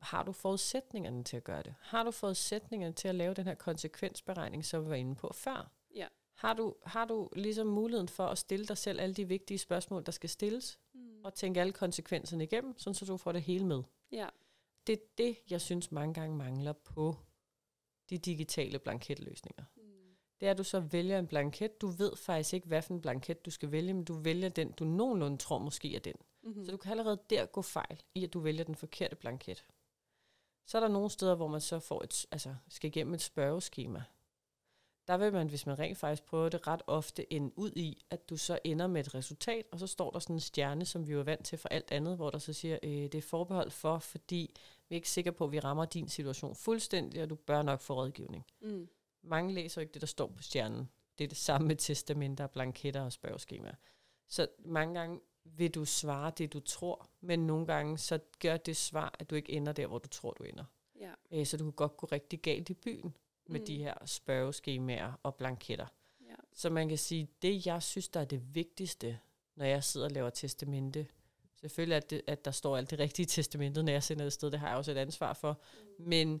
[0.00, 1.74] har du forudsætningerne til at gøre det?
[1.80, 5.70] Har du forudsætningerne til at lave den her konsekvensberegning, som vi var inde på før?
[5.94, 6.08] Ja.
[6.34, 10.06] Har du, har du ligesom muligheden for at stille dig selv alle de vigtige spørgsmål,
[10.06, 10.78] der skal stilles.
[11.28, 13.82] Og tænke alle konsekvenserne igennem, sådan så du får det hele med?
[14.12, 14.28] Ja.
[14.86, 17.16] Det er det, jeg synes mange gange mangler på
[18.10, 19.64] de digitale blanketløsninger.
[19.76, 19.82] Mm.
[20.40, 21.80] Det er, at du så vælger en blanket.
[21.80, 24.72] Du ved faktisk ikke, hvad for en blanket du skal vælge, men du vælger den,
[24.72, 26.14] du nogenlunde tror måske er den.
[26.42, 26.64] Mm-hmm.
[26.64, 29.64] Så du kan allerede der gå fejl i, at du vælger den forkerte blanket.
[30.66, 34.02] Så er der nogle steder, hvor man så får et, altså, skal igennem et spørgeskema.
[35.08, 38.30] Der vil man, hvis man rent faktisk prøver det ret ofte, ende ud i, at
[38.30, 41.12] du så ender med et resultat, og så står der sådan en stjerne, som vi
[41.12, 43.72] jo er vant til for alt andet, hvor der så siger, øh, det er forbeholdt
[43.72, 44.54] for, fordi
[44.88, 47.80] vi er ikke sikre på, at vi rammer din situation fuldstændig, og du bør nok
[47.80, 48.46] få rådgivning.
[48.60, 48.88] Mm.
[49.22, 50.88] Mange læser ikke det, der står på stjernen.
[51.18, 53.74] Det er det samme med testamenter, blanketter og spørgeskemaer.
[54.28, 58.76] Så mange gange vil du svare det, du tror, men nogle gange så gør det
[58.76, 60.64] svar, at du ikke ender der, hvor du tror, du ender.
[61.00, 61.12] Ja.
[61.30, 63.14] Øh, så du kan godt gå rigtig galt i byen
[63.48, 63.66] med Mm.
[63.66, 65.86] de her spørgeskemaer og blanketter.
[66.20, 66.34] Ja.
[66.52, 69.18] Så man kan sige, det jeg synes, der er det vigtigste,
[69.56, 71.06] når jeg sidder og laver testamente,
[71.60, 74.32] selvfølgelig at, det, at der står alt det rigtige i testamentet, når jeg sender det
[74.32, 75.60] sted, det har jeg også et ansvar for,
[75.98, 76.04] Mm.
[76.08, 76.40] men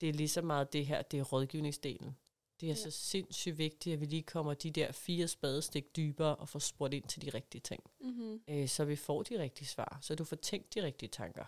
[0.00, 2.16] det er lige så meget det her, det er rådgivningsdelen.
[2.60, 2.74] Det er Ja.
[2.74, 6.94] så sindssygt vigtigt, at vi lige kommer de der fire spadestik dybere og får spurgt
[6.94, 7.82] ind til de rigtige ting.
[8.00, 8.40] Mm-hmm.
[8.48, 11.44] Øh, så vi får de rigtige svar, så du får tænkt de rigtige tanker.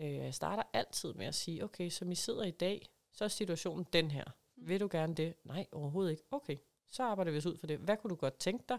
[0.00, 0.06] Ja.
[0.06, 3.28] Øh, jeg starter altid med at sige, okay, som I sidder i dag, så er
[3.28, 4.24] situationen den her.
[4.56, 4.68] Mm.
[4.68, 5.34] Vil du gerne det?
[5.44, 6.22] Nej, overhovedet ikke.
[6.30, 6.56] Okay,
[6.90, 7.78] så arbejder vi os ud for det.
[7.78, 8.78] Hvad kunne du godt tænke dig?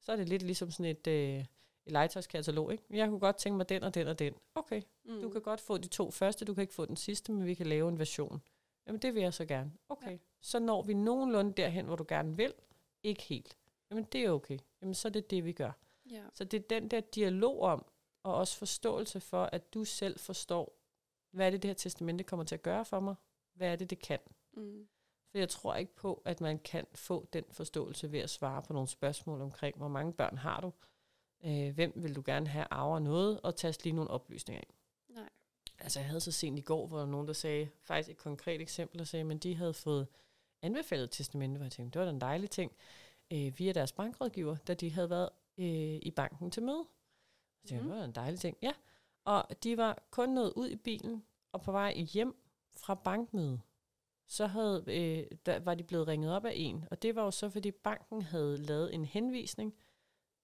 [0.00, 1.38] Så er det lidt ligesom sådan et, øh,
[1.86, 2.84] et legetøjskatalog, ikke?
[2.90, 4.34] Jeg kunne godt tænke mig den og den og den.
[4.54, 5.20] Okay, Mm.
[5.22, 7.54] du kan godt få de to første, du kan ikke få den sidste, men vi
[7.54, 8.42] kan lave en version.
[8.86, 9.72] Jamen det vil jeg så gerne.
[9.88, 10.12] Okay, Ja.
[10.12, 10.18] ja.
[10.40, 12.54] så når vi nogenlunde derhen, hvor du gerne vil.
[13.02, 13.56] Ikke helt.
[13.90, 14.58] Jamen det er okay.
[14.82, 15.72] Jamen så er det det, vi gør.
[16.10, 16.22] Ja.
[16.32, 17.84] Så det er den der dialog om,
[18.22, 20.76] og også forståelse for, at du selv forstår,
[21.30, 23.14] hvad er det, det her testamente kommer til at gøre for mig?
[23.56, 24.18] Hvad er det, det kan?
[24.52, 24.88] Mm.
[25.30, 28.72] For jeg tror ikke på, at man kan få den forståelse ved at svare på
[28.72, 30.72] nogle spørgsmål omkring, hvor mange børn har du?
[31.44, 33.40] Øh, hvem vil du gerne have arver noget?
[33.40, 34.70] Og taste lige nogle oplysninger ind.
[35.16, 35.28] Nej.
[35.78, 38.16] Altså jeg havde så sent i går, hvor der var nogen, der sagde, faktisk et
[38.16, 40.06] konkret eksempel, der sagde, men de havde fået
[40.62, 42.72] anbefalet testamente, hvor jeg tænkte, det var da en dejlig ting,
[43.32, 45.28] øh, via deres bankrådgiver, da de havde været
[45.58, 46.84] øh, i banken til møde.
[47.62, 47.90] Jeg tænkte, Mhm.
[47.92, 48.56] det var en dejlig ting.
[48.62, 48.72] Ja,
[49.24, 52.36] og de var kun nået ud i bilen, og på vej hjem
[52.76, 53.60] fra bankmøde,
[54.26, 57.30] så havde, øh, der var de blevet ringet op af en, og det var jo
[57.30, 59.74] så, fordi banken havde lavet en henvisning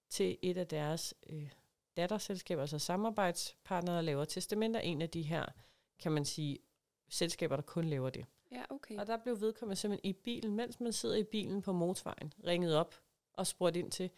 [0.09, 1.49] til et af deres øh,
[1.97, 5.45] datterselskaber, altså samarbejdspartnere, der laver testamenter, en af de her,
[5.99, 6.59] kan man sige,
[7.09, 8.25] selskaber, der kun laver det.
[8.51, 8.97] Ja, okay.
[8.97, 12.75] Og der blev vedkommende simpelthen i bilen, mens man sidder i bilen på motorvejen, ringet
[12.75, 12.95] op
[13.33, 14.09] og spurgt ind til,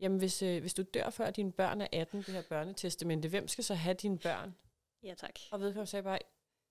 [0.00, 3.48] jamen hvis, øh, hvis du dør før dine børn er 18, det her børnetestamente, hvem
[3.48, 4.54] skal så have dine børn?
[5.02, 5.34] Ja, tak.
[5.52, 6.18] Og vedkommende sagde bare,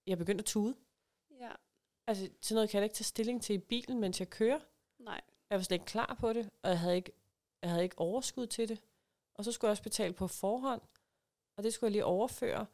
[0.08, 0.76] jeg begyndte at tude.
[1.42, 1.52] Ja.
[2.08, 4.60] Altså, sådan noget kan jeg da ikke tage stilling til i bilen, mens jeg kører.
[5.00, 5.22] Nej.
[5.50, 7.12] Jeg var slet ikke klar på det, og jeg havde ikke,
[7.62, 8.82] jeg havde ikke overskud til det.
[9.34, 10.82] Og så skulle jeg også betale på forhånd,
[11.58, 12.66] og det skulle jeg lige overføre.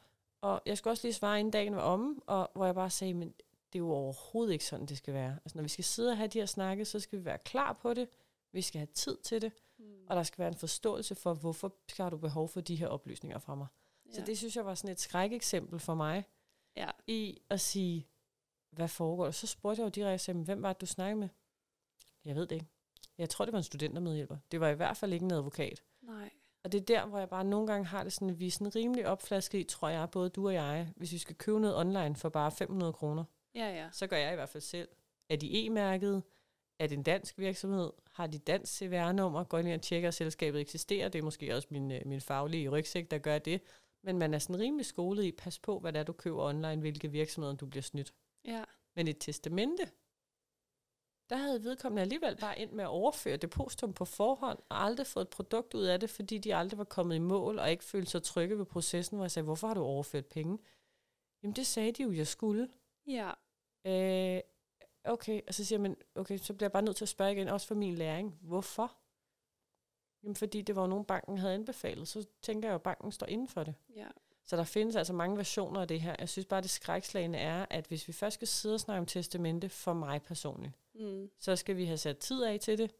[0.41, 3.13] Og jeg skulle også lige svare, inden dagen var omme, og hvor jeg bare sagde,
[3.13, 3.29] men
[3.73, 5.39] det er jo overhovedet ikke sådan, det skal være.
[5.45, 7.73] Altså, når vi skal sidde og have de her snakke, så skal vi være klar
[7.73, 8.09] på det.
[8.51, 10.05] Vi skal have tid til det, Mm.
[10.09, 13.39] og der skal være en forståelse for, hvorfor skal du behov for de her oplysninger
[13.39, 13.67] fra mig.
[14.11, 14.25] Så Ja.
[14.25, 16.25] det synes jeg var sådan et skrækeksempel for mig,
[16.77, 16.89] Ja.
[17.07, 18.07] i at sige,
[18.77, 19.31] hvad foregår der?
[19.31, 21.29] Så spurgte jeg jo direkte, hvem var det, du snakkede med?
[22.25, 22.67] Jeg ved det ikke.
[23.17, 24.37] Jeg tror, det var en studentermedhjælper.
[24.51, 25.83] Det var i hvert fald ikke en advokat.
[26.01, 26.29] Nej.
[26.63, 28.51] Og det er der, hvor jeg bare nogle gange har det sådan, at vi er
[28.51, 31.77] sådan rimelig opflasket i, tror jeg, både du og jeg, hvis vi skal købe noget
[31.77, 33.23] online for bare 500 kroner.
[33.55, 33.89] Ja, ja.
[33.91, 34.89] Så gør jeg i hvert fald selv.
[35.29, 36.23] Er de e-mærket?
[36.79, 37.91] Er det en dansk virksomhed?
[38.11, 39.43] Har de dansk CVR-nummer?
[39.43, 41.09] Går ind og tjekker, at selskabet eksisterer.
[41.09, 43.61] Det er måske også min, øh, min faglige rygsæk, der gør det.
[44.03, 46.75] Men man er sådan rimelig skolet i, pas på, hvad det er, du køber online,
[46.75, 48.13] hvilke virksomheder du bliver snydt.
[48.47, 48.63] Ja.
[48.95, 49.91] Men et testamente,
[51.29, 55.25] der havde vedkommende alligevel bare ind med at overføre depositum på forhånd, og aldrig fået
[55.25, 58.11] et produkt ud af det, fordi de aldrig var kommet i mål, og ikke følte
[58.11, 60.59] sig trygge ved processen, hvor jeg sagde, hvorfor har du overført penge?
[61.43, 62.69] Jamen det sagde de jo, jeg skulle.
[63.07, 63.31] Ja.
[63.85, 64.41] Øh,
[65.03, 67.47] okay, og så siger man, okay, så bliver jeg bare nødt til at spørge igen,
[67.47, 68.39] også for min læring.
[68.41, 68.97] Hvorfor?
[70.23, 73.11] Jamen fordi det var jo nogen, banken havde anbefalet, så tænker jeg jo, at banken
[73.11, 73.75] står inden for det.
[73.95, 74.07] Ja.
[74.47, 76.15] Så der findes altså mange versioner af det her.
[76.19, 79.05] Jeg synes bare, det skrækslagende er, at hvis vi først skal sidde og snakke om
[79.05, 81.29] testamente for mig personligt, Mm.
[81.39, 82.91] så skal vi have sat tid af til det.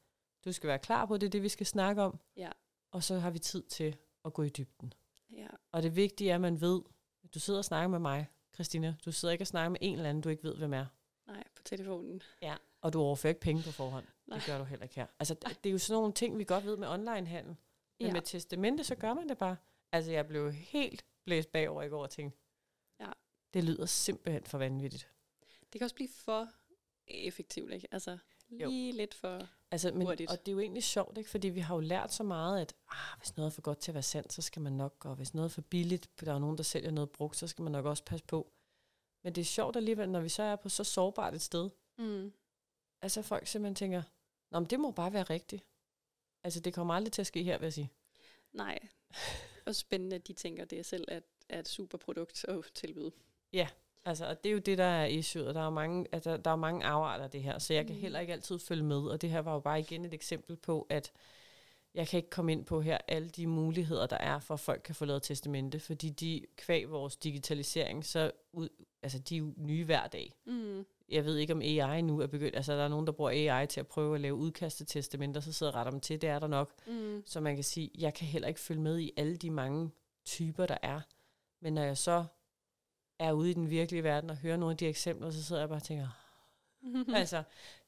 [0.45, 2.19] Du skal være klar på det, det vi skal snakke om.
[2.37, 2.49] Ja.
[2.91, 3.95] Og så har vi tid til
[4.25, 4.93] at gå i dybden.
[5.31, 5.47] Ja.
[5.71, 6.81] Og det vigtige er, at man ved,
[7.23, 8.95] at du sidder og snakker med mig, Christina.
[9.05, 10.85] Du sidder ikke og snakker med en eller anden, du ikke ved, hvem er.
[11.27, 12.21] Nej, på telefonen.
[12.41, 12.55] Ja.
[12.81, 14.05] Og du overfører ikke penge på forhånd.
[14.27, 14.37] Nej.
[14.37, 15.05] Det gør du heller ikke her.
[15.19, 17.55] Altså, det, det er jo sådan nogle ting, vi godt ved med onlinehandel.
[17.99, 18.13] Men Ja.
[18.13, 19.55] med testamente, så gør man det bare.
[19.91, 22.39] Altså, jeg blev helt blæst bagover i går og tænkte,
[22.99, 23.11] Ja.
[23.53, 25.09] det lyder simpelthen for vanvittigt.
[25.73, 26.47] Det kan også blive for
[27.07, 27.88] effektivt, ikke?
[27.91, 28.17] Altså,
[28.49, 29.47] lige lidt for...
[29.71, 30.32] Altså, men, Hurtigt.
[30.32, 31.30] og det er jo egentlig sjovt, ikke?
[31.30, 33.91] fordi vi har jo lært så meget, at ah, hvis noget er for godt til
[33.91, 36.39] at være sandt, så skal man nok, og hvis noget er for billigt, der er
[36.39, 38.51] nogen, der sælger noget brugt, så skal man nok også passe på.
[39.23, 42.34] Men det er sjovt alligevel, når vi så er på så sårbart et sted, Mm.
[43.01, 44.03] altså folk simpelthen tænker,
[44.51, 45.65] Nå, men det må bare være rigtigt.
[46.43, 47.91] Altså, det kommer aldrig til at ske her, vil jeg sige.
[48.53, 48.80] Nej.
[49.68, 53.11] Og spændende, at de tænker, det er selv er, er et super produkt at tilbyde.
[54.05, 56.38] Altså, og det er jo det, der er issue, og der er jo mange, altså,
[56.38, 58.01] der er mange afarter af det her, så jeg kan Mm.
[58.01, 60.88] heller ikke altid følge med, og det her var jo bare igen et eksempel på,
[60.89, 61.11] at
[61.97, 64.81] jeg kan ikke komme ind på her alle de muligheder, der er for, at folk
[64.85, 68.69] kan få lavet testamente, fordi de kvæg vores digitalisering, så ud,
[69.03, 70.33] altså de er jo nye hver dag.
[70.45, 70.85] Mm.
[71.09, 73.67] Jeg ved ikke, om AI nu er begyndt, altså der er nogen, der bruger AI
[73.67, 76.39] til at prøve at lave udkast til testamenter, så sidder retter dem til, det er
[76.39, 76.73] der nok.
[76.87, 77.23] Mm.
[77.25, 79.91] Så man kan sige, jeg kan heller ikke følge med i alle de mange
[80.25, 81.01] typer, der er.
[81.61, 82.25] Men når jeg så
[83.19, 85.69] er ude i den virkelige verden og hører nogle af de eksempler, så sidder jeg
[85.69, 86.07] bare og tænker,
[87.19, 87.43] altså,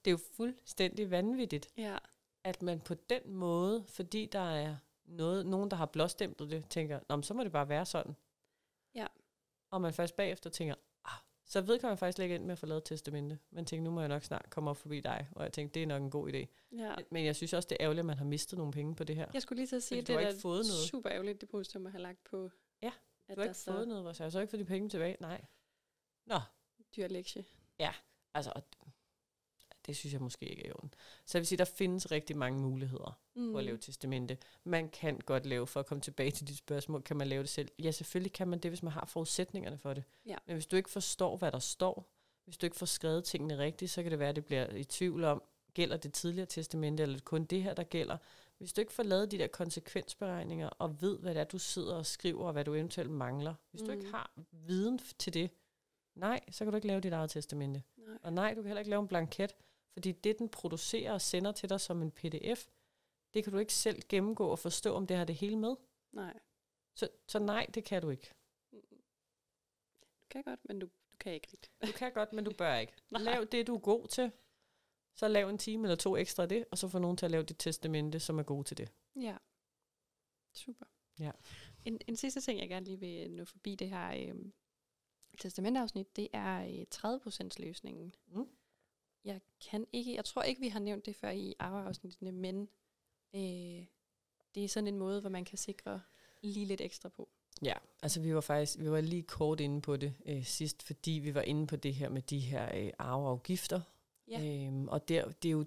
[0.05, 1.97] det er jo fuldstændig vanvittigt, ja.
[2.49, 4.75] At man på den måde, fordi der er
[5.05, 8.15] noget, nogen, der har blåstemplet det, tænker, Nå, så må det bare være sådan.
[8.95, 9.07] Ja.
[9.71, 10.75] Og man først bagefter tænker,
[11.05, 11.11] ah,
[11.45, 13.39] så vedkommer jeg faktisk lægge ind med at få lavet testamente.
[13.49, 15.27] Men tænker, nu må jeg nok snart komme op forbi dig.
[15.31, 16.45] Og jeg tænkte, det er nok en god idé.
[16.71, 16.95] ja.
[17.11, 19.15] Men jeg synes også, det er ærgerligt, at man har mistet nogle penge på det
[19.15, 19.27] her.
[19.33, 20.89] Jeg skulle lige til at sige, at det er ikke fået noget.
[20.89, 22.51] super ærgerligt depositum at have lagt på.
[22.81, 22.91] Ja,
[23.27, 25.17] at Du har ikke så fået noget, hvor jeg så ikke fået de penge tilbage.
[25.19, 25.41] Nej.
[26.25, 26.39] Nå,
[26.95, 27.45] dyr lektie.
[28.33, 28.63] altså, og
[29.85, 30.93] det synes jeg måske ikke er i orden.
[31.25, 33.51] Så jeg vil sige, der findes rigtig mange muligheder Mm.
[33.51, 34.37] for at lave testamente.
[34.63, 37.49] Man kan godt lave, for at komme tilbage til dit spørgsmål, kan man lave det
[37.49, 37.69] selv?
[37.79, 40.03] Ja, selvfølgelig kan man det, hvis man har forudsætninger for det.
[40.25, 40.35] Ja.
[40.45, 42.09] Men hvis du ikke forstår, hvad der står,
[42.45, 44.83] hvis du ikke får skrevet tingene rigtigt, så kan det være, at det bliver i
[44.83, 48.17] tvivl om, gælder det tidligere testamente, eller er kun det her, der gælder.
[48.57, 51.95] Hvis du ikke får lavet de der konsekvensberegninger, og ved, hvad det er, du sidder
[51.95, 53.87] og skriver, og hvad du eventuelt mangler, hvis mm.
[53.87, 54.11] du ikke Mm.
[54.13, 55.49] har viden til det,
[56.15, 57.83] nej, så kan du ikke lave dit eget testamente.
[57.97, 58.17] Nej.
[58.23, 59.55] Og nej, du kan heller ikke lave en blanket,
[59.93, 62.67] fordi det, den producerer og sender til dig som en pdf,
[63.33, 65.75] det kan du ikke selv gennemgå og forstå, om det har det hele med.
[66.11, 66.39] Nej.
[66.95, 68.33] Så, så nej, det kan du ikke.
[70.21, 71.71] Du kan godt, men du, du kan ikke rigtigt.
[71.87, 72.93] Du kan godt, men du bør ikke.
[73.19, 74.31] Lav det, du er god til.
[75.15, 77.31] Så lav en time eller to ekstra af det, og så få nogen til at
[77.31, 78.91] lave dit testamente, som er god til det.
[79.15, 79.37] Ja.
[80.53, 80.85] Super.
[81.19, 81.31] Ja.
[81.85, 84.53] En, en sidste ting, jeg gerne lige vil nå forbi det her øhm,
[85.37, 88.15] testamentafsnit, det er øh, 30% løsningen.
[88.27, 88.47] Mm.
[89.25, 92.69] Jeg kan ikke, jeg tror ikke, vi har nævnt det før i arveafsnittene, men
[93.35, 93.85] øh,
[94.55, 96.01] det er sådan en måde, hvor man kan sikre
[96.41, 97.29] lige lidt ekstra på.
[97.61, 101.11] Ja, altså vi var faktisk vi var lige kort inde på det øh, sidst, fordi
[101.11, 103.81] vi var inde på det her med de her øh, arveafgifter.
[104.27, 104.65] Ja.
[104.65, 105.65] Øhm, og der, det er jo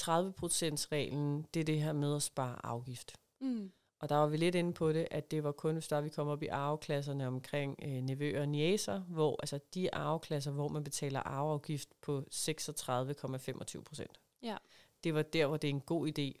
[0.00, 3.16] 30%-reglen, det er det her med at spare afgift.
[3.40, 3.72] Mm.
[3.98, 6.08] Og der var vi lidt inde på det, at det var kun, hvis der vi
[6.08, 10.84] kom op i arveklasserne omkring øh, nevøer og niæser, hvor altså de arveklasser, hvor man
[10.84, 14.20] betaler arveafgift på 36,25 procent.
[14.42, 14.56] Ja.
[15.04, 16.40] Det var der, hvor det er en god idé,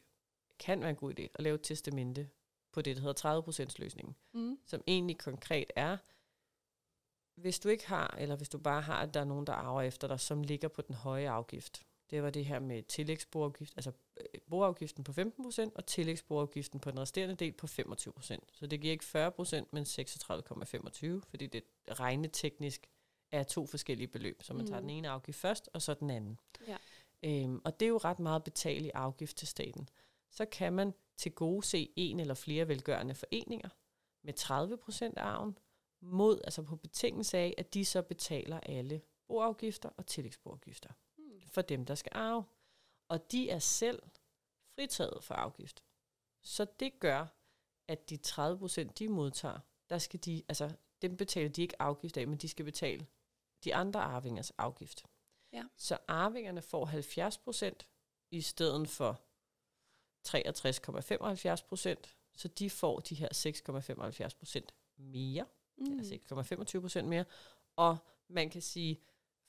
[0.58, 2.28] kan være en god idé, at lave et testamente
[2.72, 4.58] på det, der hedder 30 procents løsningen, Mm.
[4.66, 5.96] som egentlig konkret er,
[7.40, 9.82] hvis du ikke har, eller hvis du bare har, at der er nogen, der arver
[9.82, 11.85] efter dig, som ligger på den høje afgift.
[12.10, 17.00] Det var det her med tillægsboafgift, altså øh, boafgiften på 15% og tillægsboafgiften på den
[17.00, 18.38] resterende del på 25%.
[18.52, 22.86] Så det giver ikke 40%, men 36,25, fordi det regneteknisk
[23.32, 24.42] er to forskellige beløb.
[24.42, 24.66] Så man mm.
[24.66, 26.38] tager den ene afgift først, og så den anden.
[26.68, 26.76] Ja.
[27.22, 29.88] Øhm, og det er jo ret meget betale i afgift til staten.
[30.30, 33.68] Så kan man til gode se en eller flere velgørende foreninger
[34.22, 35.58] med 30% af arven,
[36.00, 40.90] mod, altså på betingelse af, at de så betaler alle boafgifter og tillægsboafgifter.
[41.56, 42.44] For dem, der skal arve.
[43.08, 44.02] Og de er selv
[44.74, 45.82] fritaget for afgift.
[46.42, 47.26] Så det gør,
[47.88, 49.58] at de 30 procent, de modtager,
[49.90, 53.06] der skal de, altså dem betaler de ikke afgift af, men de skal betale
[53.64, 55.04] de andre arvingers afgift.
[55.52, 55.64] Ja.
[55.76, 57.88] Så arvingerne får 70 procent
[58.30, 59.20] i stedet for
[60.28, 65.46] 63,75 procent, så de får de her 6,75 procent mere
[65.78, 65.98] Mm.
[65.98, 66.14] altså
[66.74, 67.24] 6,25 procent mere.
[67.76, 67.96] Og
[68.28, 69.00] man kan sige,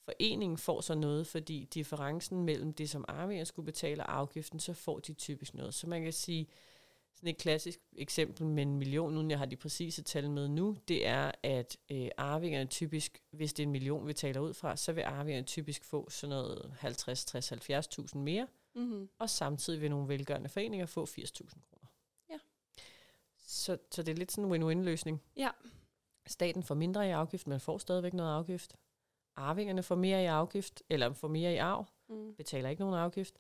[0.08, 4.74] foreningen får så noget, fordi differencen mellem det, som arvinger skulle betale og afgiften, så
[4.74, 5.74] får de typisk noget.
[5.74, 6.48] Så man kan sige,
[7.16, 10.78] sådan et klassisk eksempel med en million, nu jeg har de præcise tal med nu,
[10.88, 14.76] det er, at øh, arvingerne typisk, hvis det er en million, vi taler ud fra,
[14.76, 19.10] så vil arvingerne typisk få sådan noget 50, 60, 70.000 mere, Mm.
[19.20, 21.88] og samtidig vil nogle velgørende foreninger få 80.000 kroner.
[22.30, 22.38] Ja.
[23.38, 25.22] Så, så det er lidt sådan en win-win-løsning.
[25.38, 25.50] Ja.
[26.28, 28.76] Staten får mindre i afgift, men får stadigvæk noget afgift.
[29.38, 32.36] Arvingerne får mere i afgift, eller får mere i arv, Mm.
[32.36, 33.40] betaler ikke nogen afgift.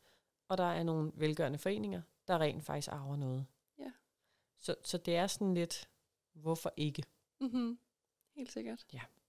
[0.49, 3.45] Og der er nogle velgørende foreninger, der rent faktisk arver noget.
[3.79, 3.91] Ja.
[4.57, 5.89] Så, så det er sådan lidt,
[6.33, 7.03] hvorfor ikke?
[7.41, 7.79] Mm-hmm.
[8.35, 8.85] Helt sikkert.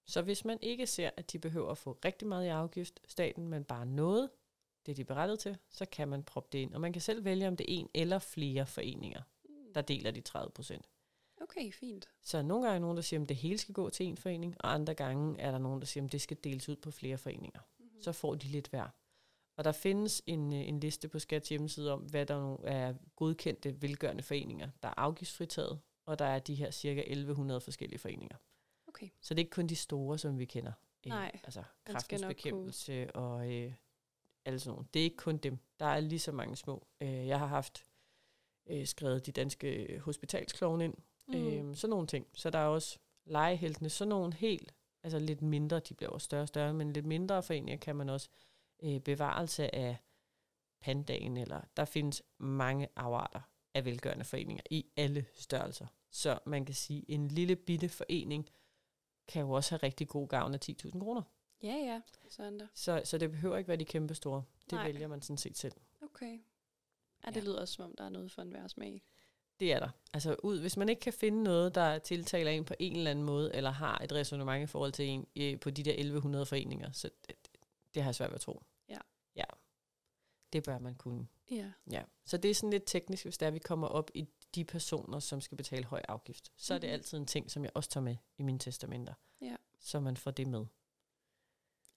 [0.07, 3.49] Så hvis man ikke ser, at de behøver at få rigtig meget i afgift, staten,
[3.49, 4.31] men bare noget,
[4.87, 6.75] det de er berettet til, så kan man proppe det ind.
[6.75, 9.73] Og man kan selv vælge, om det er en eller flere foreninger, Mm.
[9.75, 10.89] der deler de 30 procent.
[11.41, 12.09] Okay, fint.
[12.23, 14.57] Så nogle gange er nogen, der siger, at det hele skal gå til en forening,
[14.61, 17.19] og andre gange er der nogen, der siger, at det skal deles ud på flere
[17.19, 17.61] foreninger.
[17.79, 18.03] Mm-hmm.
[18.03, 18.89] Så får de lidt hver.
[19.57, 22.95] Og der findes en, øh, en liste på Skats hjemmeside om, hvad der nu er
[23.17, 28.37] godkendte velgørende foreninger, der er afgiftsfritaget, og der er de her cirka 1100 forskellige foreninger.
[28.89, 29.09] Okay.
[29.21, 30.73] Så det er ikke kun de store, som vi kender.
[31.07, 33.73] Øh, Nej, Altså kraftens bekæmpelse og øh,
[34.45, 34.89] alle sådan nogle.
[34.95, 35.59] Det er ikke kun dem.
[35.81, 36.87] Der er lige så mange små.
[37.01, 37.85] Øh, jeg har haft
[38.67, 40.95] øh, skrevet de danske hospitalsklovne ind.
[41.29, 41.35] Mm.
[41.47, 42.27] Øhm, sådan nogle ting.
[42.35, 46.43] Så der er også legeheltene, sådan nogle helt, altså lidt mindre, de bliver også større
[46.43, 48.29] og større, men lidt mindre foreninger kan man også
[48.83, 49.97] øh, bevarelse af
[50.81, 53.41] pandagen, eller der findes mange afarter
[53.75, 55.87] af velgørende foreninger i alle størrelser.
[56.11, 58.49] Så man kan sige, en lille bitte forening
[59.29, 61.23] kan jo også have rigtig god gavn af 10.000 kroner.
[61.63, 62.01] Ja, ja.
[62.31, 62.67] Sådan der.
[62.75, 64.43] Så, så det behøver ikke være de kæmpe store.
[64.65, 64.87] Det Nej.
[64.87, 65.73] vælger man sådan set selv.
[66.03, 66.39] Okay.
[67.25, 67.41] Ja, det Ja.
[67.41, 69.03] lyder også, som om der er noget for enhver smag.
[69.61, 69.89] Det er der.
[70.13, 73.25] Altså ud, hvis man ikke kan finde noget, der tiltaler en på en eller anden
[73.25, 76.93] måde, eller har et resonemang i forhold til en øh, på de der 1100 foreninger,
[76.93, 77.37] så det,
[77.95, 78.63] det har jeg svært ved at tro.
[78.89, 78.99] Ja.
[79.37, 79.45] Ja.
[80.53, 81.29] Det bør man kunne.
[81.51, 81.73] Ja.
[81.91, 82.03] Ja.
[82.27, 85.19] Så det er sådan lidt teknisk, hvis er, at vi kommer op i de personer,
[85.19, 86.53] som skal betale høj afgift.
[86.57, 86.93] Så er det Mhm.
[86.95, 89.15] altid en ting, som jeg også tager med i mine testamenter.
[89.41, 89.57] Ja.
[89.81, 90.67] Så man får det med.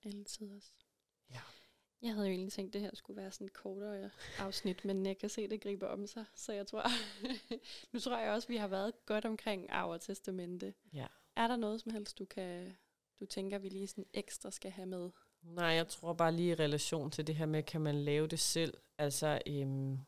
[0.03, 0.72] Altid også.
[2.02, 5.06] Jeg havde jo egentlig tænkt, at det her skulle være sådan et kortere afsnit, men
[5.06, 6.26] jeg kan se, at det griber om sig.
[6.36, 6.84] Så jeg tror,
[7.93, 10.74] nu tror jeg også, at vi har været godt omkring arv og testamente.
[10.93, 11.08] Ja.
[11.36, 12.76] Er der noget som helst, du kan
[13.22, 15.10] du tænker, vi lige sådan ekstra skal have med?
[15.41, 18.39] Nej, jeg tror bare lige i relation til det her med, kan man lave det
[18.39, 18.74] selv?
[18.97, 19.99] Altså, øhm,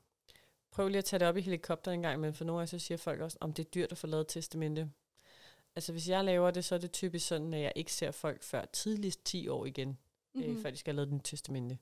[0.71, 2.79] prøv lige at tage det op i helikopteren en gang, men for nogle gange så
[2.79, 4.91] siger folk også, om det er dyrt at få lavet testamente.
[5.75, 8.43] Altså, hvis jeg laver det, så er det typisk sådan, at jeg ikke ser folk
[8.43, 9.97] før tidligst 10 år igen,
[10.33, 10.51] mm-hmm.
[10.55, 11.77] øh, før de skal have lavet den testamente.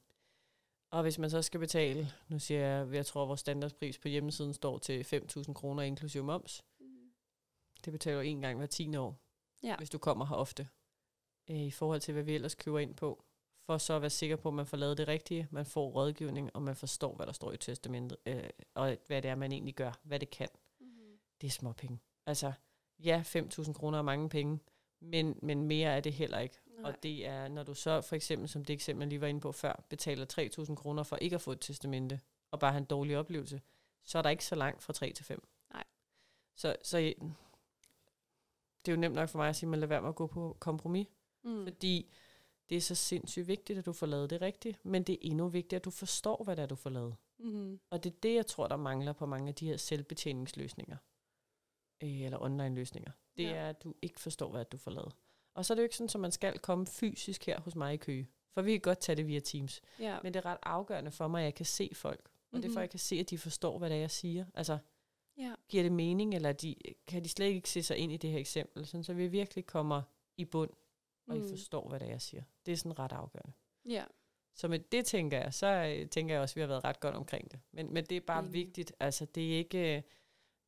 [0.92, 4.54] Og hvis man så skal betale, nu siger jeg, jeg tror, vores standardpris på hjemmesiden
[4.54, 5.04] står til
[5.38, 6.64] 5.000 kroner inklusive moms.
[6.80, 7.12] Mhm.
[7.86, 9.20] Det betaler en gang hver 10 år,
[9.64, 9.78] Ja.
[9.78, 10.68] hvis du kommer her ofte.
[11.50, 13.24] Øh, I forhold til, hvad vi ellers køber ind på.
[13.66, 16.56] For så at være sikker på, at man får lavet det rigtige, man får rådgivning,
[16.56, 19.76] og man forstår, hvad der står i testamentet, øh, og hvad det er, man egentlig
[19.76, 20.48] gør, hvad det kan.
[20.80, 21.20] Mhm.
[21.42, 22.00] Det er små penge.
[22.26, 22.54] Altså,
[23.00, 24.60] ja, 5.000 kroner er mange penge,
[25.00, 26.56] men, men mere er det heller ikke.
[26.82, 26.92] Nej.
[26.92, 29.42] Og det er, når du så for eksempel, som det eksempel, jeg lige var inde
[29.42, 30.26] på før, betaler
[30.70, 32.20] 3.000 kroner for ikke at få et testamente,
[32.52, 33.62] og bare have en dårlig oplevelse,
[34.04, 35.48] så er der ikke så langt fra 3 til 5.
[35.74, 35.84] Nej.
[36.56, 36.98] Så, så
[38.86, 40.16] det er jo nemt nok for mig at sige, at man lader være med at
[40.16, 41.08] gå på kompromis,
[41.44, 41.64] Mm.
[41.64, 42.12] fordi
[42.70, 45.48] det er så sindssygt vigtigt, at du får lavet det rigtigt, men det er endnu
[45.48, 47.16] vigtigere, at du forstår, hvad det er, du får lavet.
[47.38, 47.80] Mm.
[47.90, 50.98] Og det er det, jeg tror, der mangler på mange af de her selvbetjeningsløsninger,
[52.04, 53.12] øh, eller online-løsninger.
[53.38, 53.50] Det Ja.
[53.50, 53.56] ja.
[53.56, 55.14] er, at du ikke forstår, hvad du får lavet.
[55.54, 57.94] Og så er det jo ikke sådan, at man skal komme fysisk her hos mig
[57.94, 58.30] i Køge.
[58.54, 59.82] For vi kan godt tage det via Teams.
[60.00, 60.18] Ja.
[60.24, 62.20] Men det er ret afgørende for mig, at jeg kan se folk.
[62.26, 62.62] Og mm-hmm.
[62.62, 62.78] det er for, Mhm.
[62.78, 64.46] at jeg kan se, at de forstår, hvad det er, jeg siger.
[64.54, 64.78] Altså,
[65.38, 65.54] ja.
[65.70, 66.76] giver det mening, eller de,
[67.08, 68.86] kan de slet ikke se sig ind i det her eksempel?
[68.86, 70.02] Sådan, så vi virkelig kommer
[70.38, 70.70] i bund,
[71.28, 71.46] og mm.
[71.46, 72.44] I forstår, hvad det er, jeg siger.
[72.66, 73.52] Det er sådan ret afgørende.
[73.90, 74.04] Ja.
[74.56, 77.00] Så med det tænker jeg, så øh, tænker jeg også, at vi har været ret
[77.00, 77.60] godt omkring det.
[77.72, 78.54] Men, men det er bare Enig.
[78.54, 78.94] vigtigt.
[79.00, 80.04] Altså, det er ikke...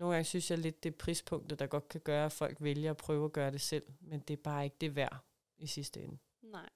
[0.04, 2.91] Nogle gange synes jeg lidt, det er prispunktet, der godt kan gøre, at folk vælger
[2.91, 3.84] at prøve at gøre det selv.
[3.99, 5.18] Men det er bare ikke det værd
[5.58, 6.18] i sidste ende.
[6.41, 6.70] Nej.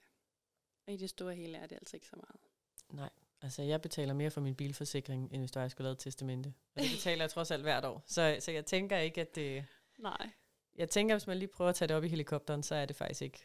[0.88, 2.40] Og i det store hele er det altså ikke så meget.
[2.90, 3.10] Nej.
[3.42, 6.54] Altså, jeg betaler mere for min bilforsikring, end hvis jeg skulle lave et testamente.
[6.76, 8.04] Og det betaler jeg trods alt hvert år.
[8.06, 9.66] Så, så jeg tænker ikke, at det...
[9.98, 10.30] Nej.
[10.76, 12.96] Jeg tænker, hvis man lige prøver at tage det op i helikopteren, så er det
[12.96, 13.44] faktisk ikke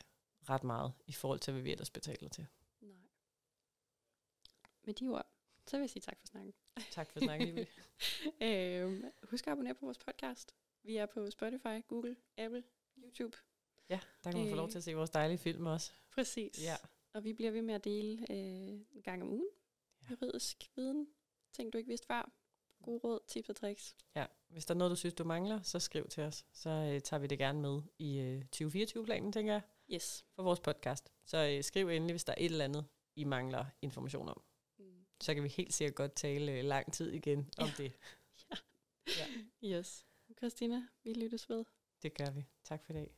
[0.49, 2.47] ret meget i forhold til, hvad vi ellers betaler til.
[2.80, 2.91] Nej.
[4.85, 5.26] Med de ord,
[5.67, 6.55] så vil jeg sige tak for snakken.
[6.91, 7.65] Tak for snakken, Liv.
[8.49, 10.55] øhm, husk at abonnere på vores podcast.
[10.83, 12.65] Vi er på Spotify, Google, Apple,
[13.05, 13.37] YouTube.
[13.89, 15.93] Ja, der kan man få lov til at se vores dejlige film også.
[16.15, 16.65] Præcis.
[16.65, 16.77] Ja.
[17.15, 18.37] Og vi bliver ved med at dele øh,
[18.93, 19.49] en gang om ugen.
[20.03, 20.07] Ja.
[20.11, 21.09] Juridisk viden.
[21.53, 22.31] Ting, du ikke vidste før.
[22.83, 23.97] Gode råd, tips og tricks.
[24.17, 26.45] Ja, hvis der er noget, du synes, du mangler, så skriv til os.
[26.53, 30.25] Så øh, tager vi det gerne med i øh, 2024-planen, tænker jeg, Yes.
[30.35, 31.13] for vores podcast.
[31.25, 32.85] Så øh, skriv endelig, hvis der er et eller andet,
[33.17, 34.43] I mangler information om.
[35.23, 37.73] Så kan vi helt sikkert godt tale øh, lang tid igen om Ja.
[37.85, 37.93] det.
[39.64, 40.07] Yes.
[40.39, 41.64] Christina, vi lyttes ved.
[42.03, 42.45] Det gør vi.
[42.64, 43.11] Tak for i dag.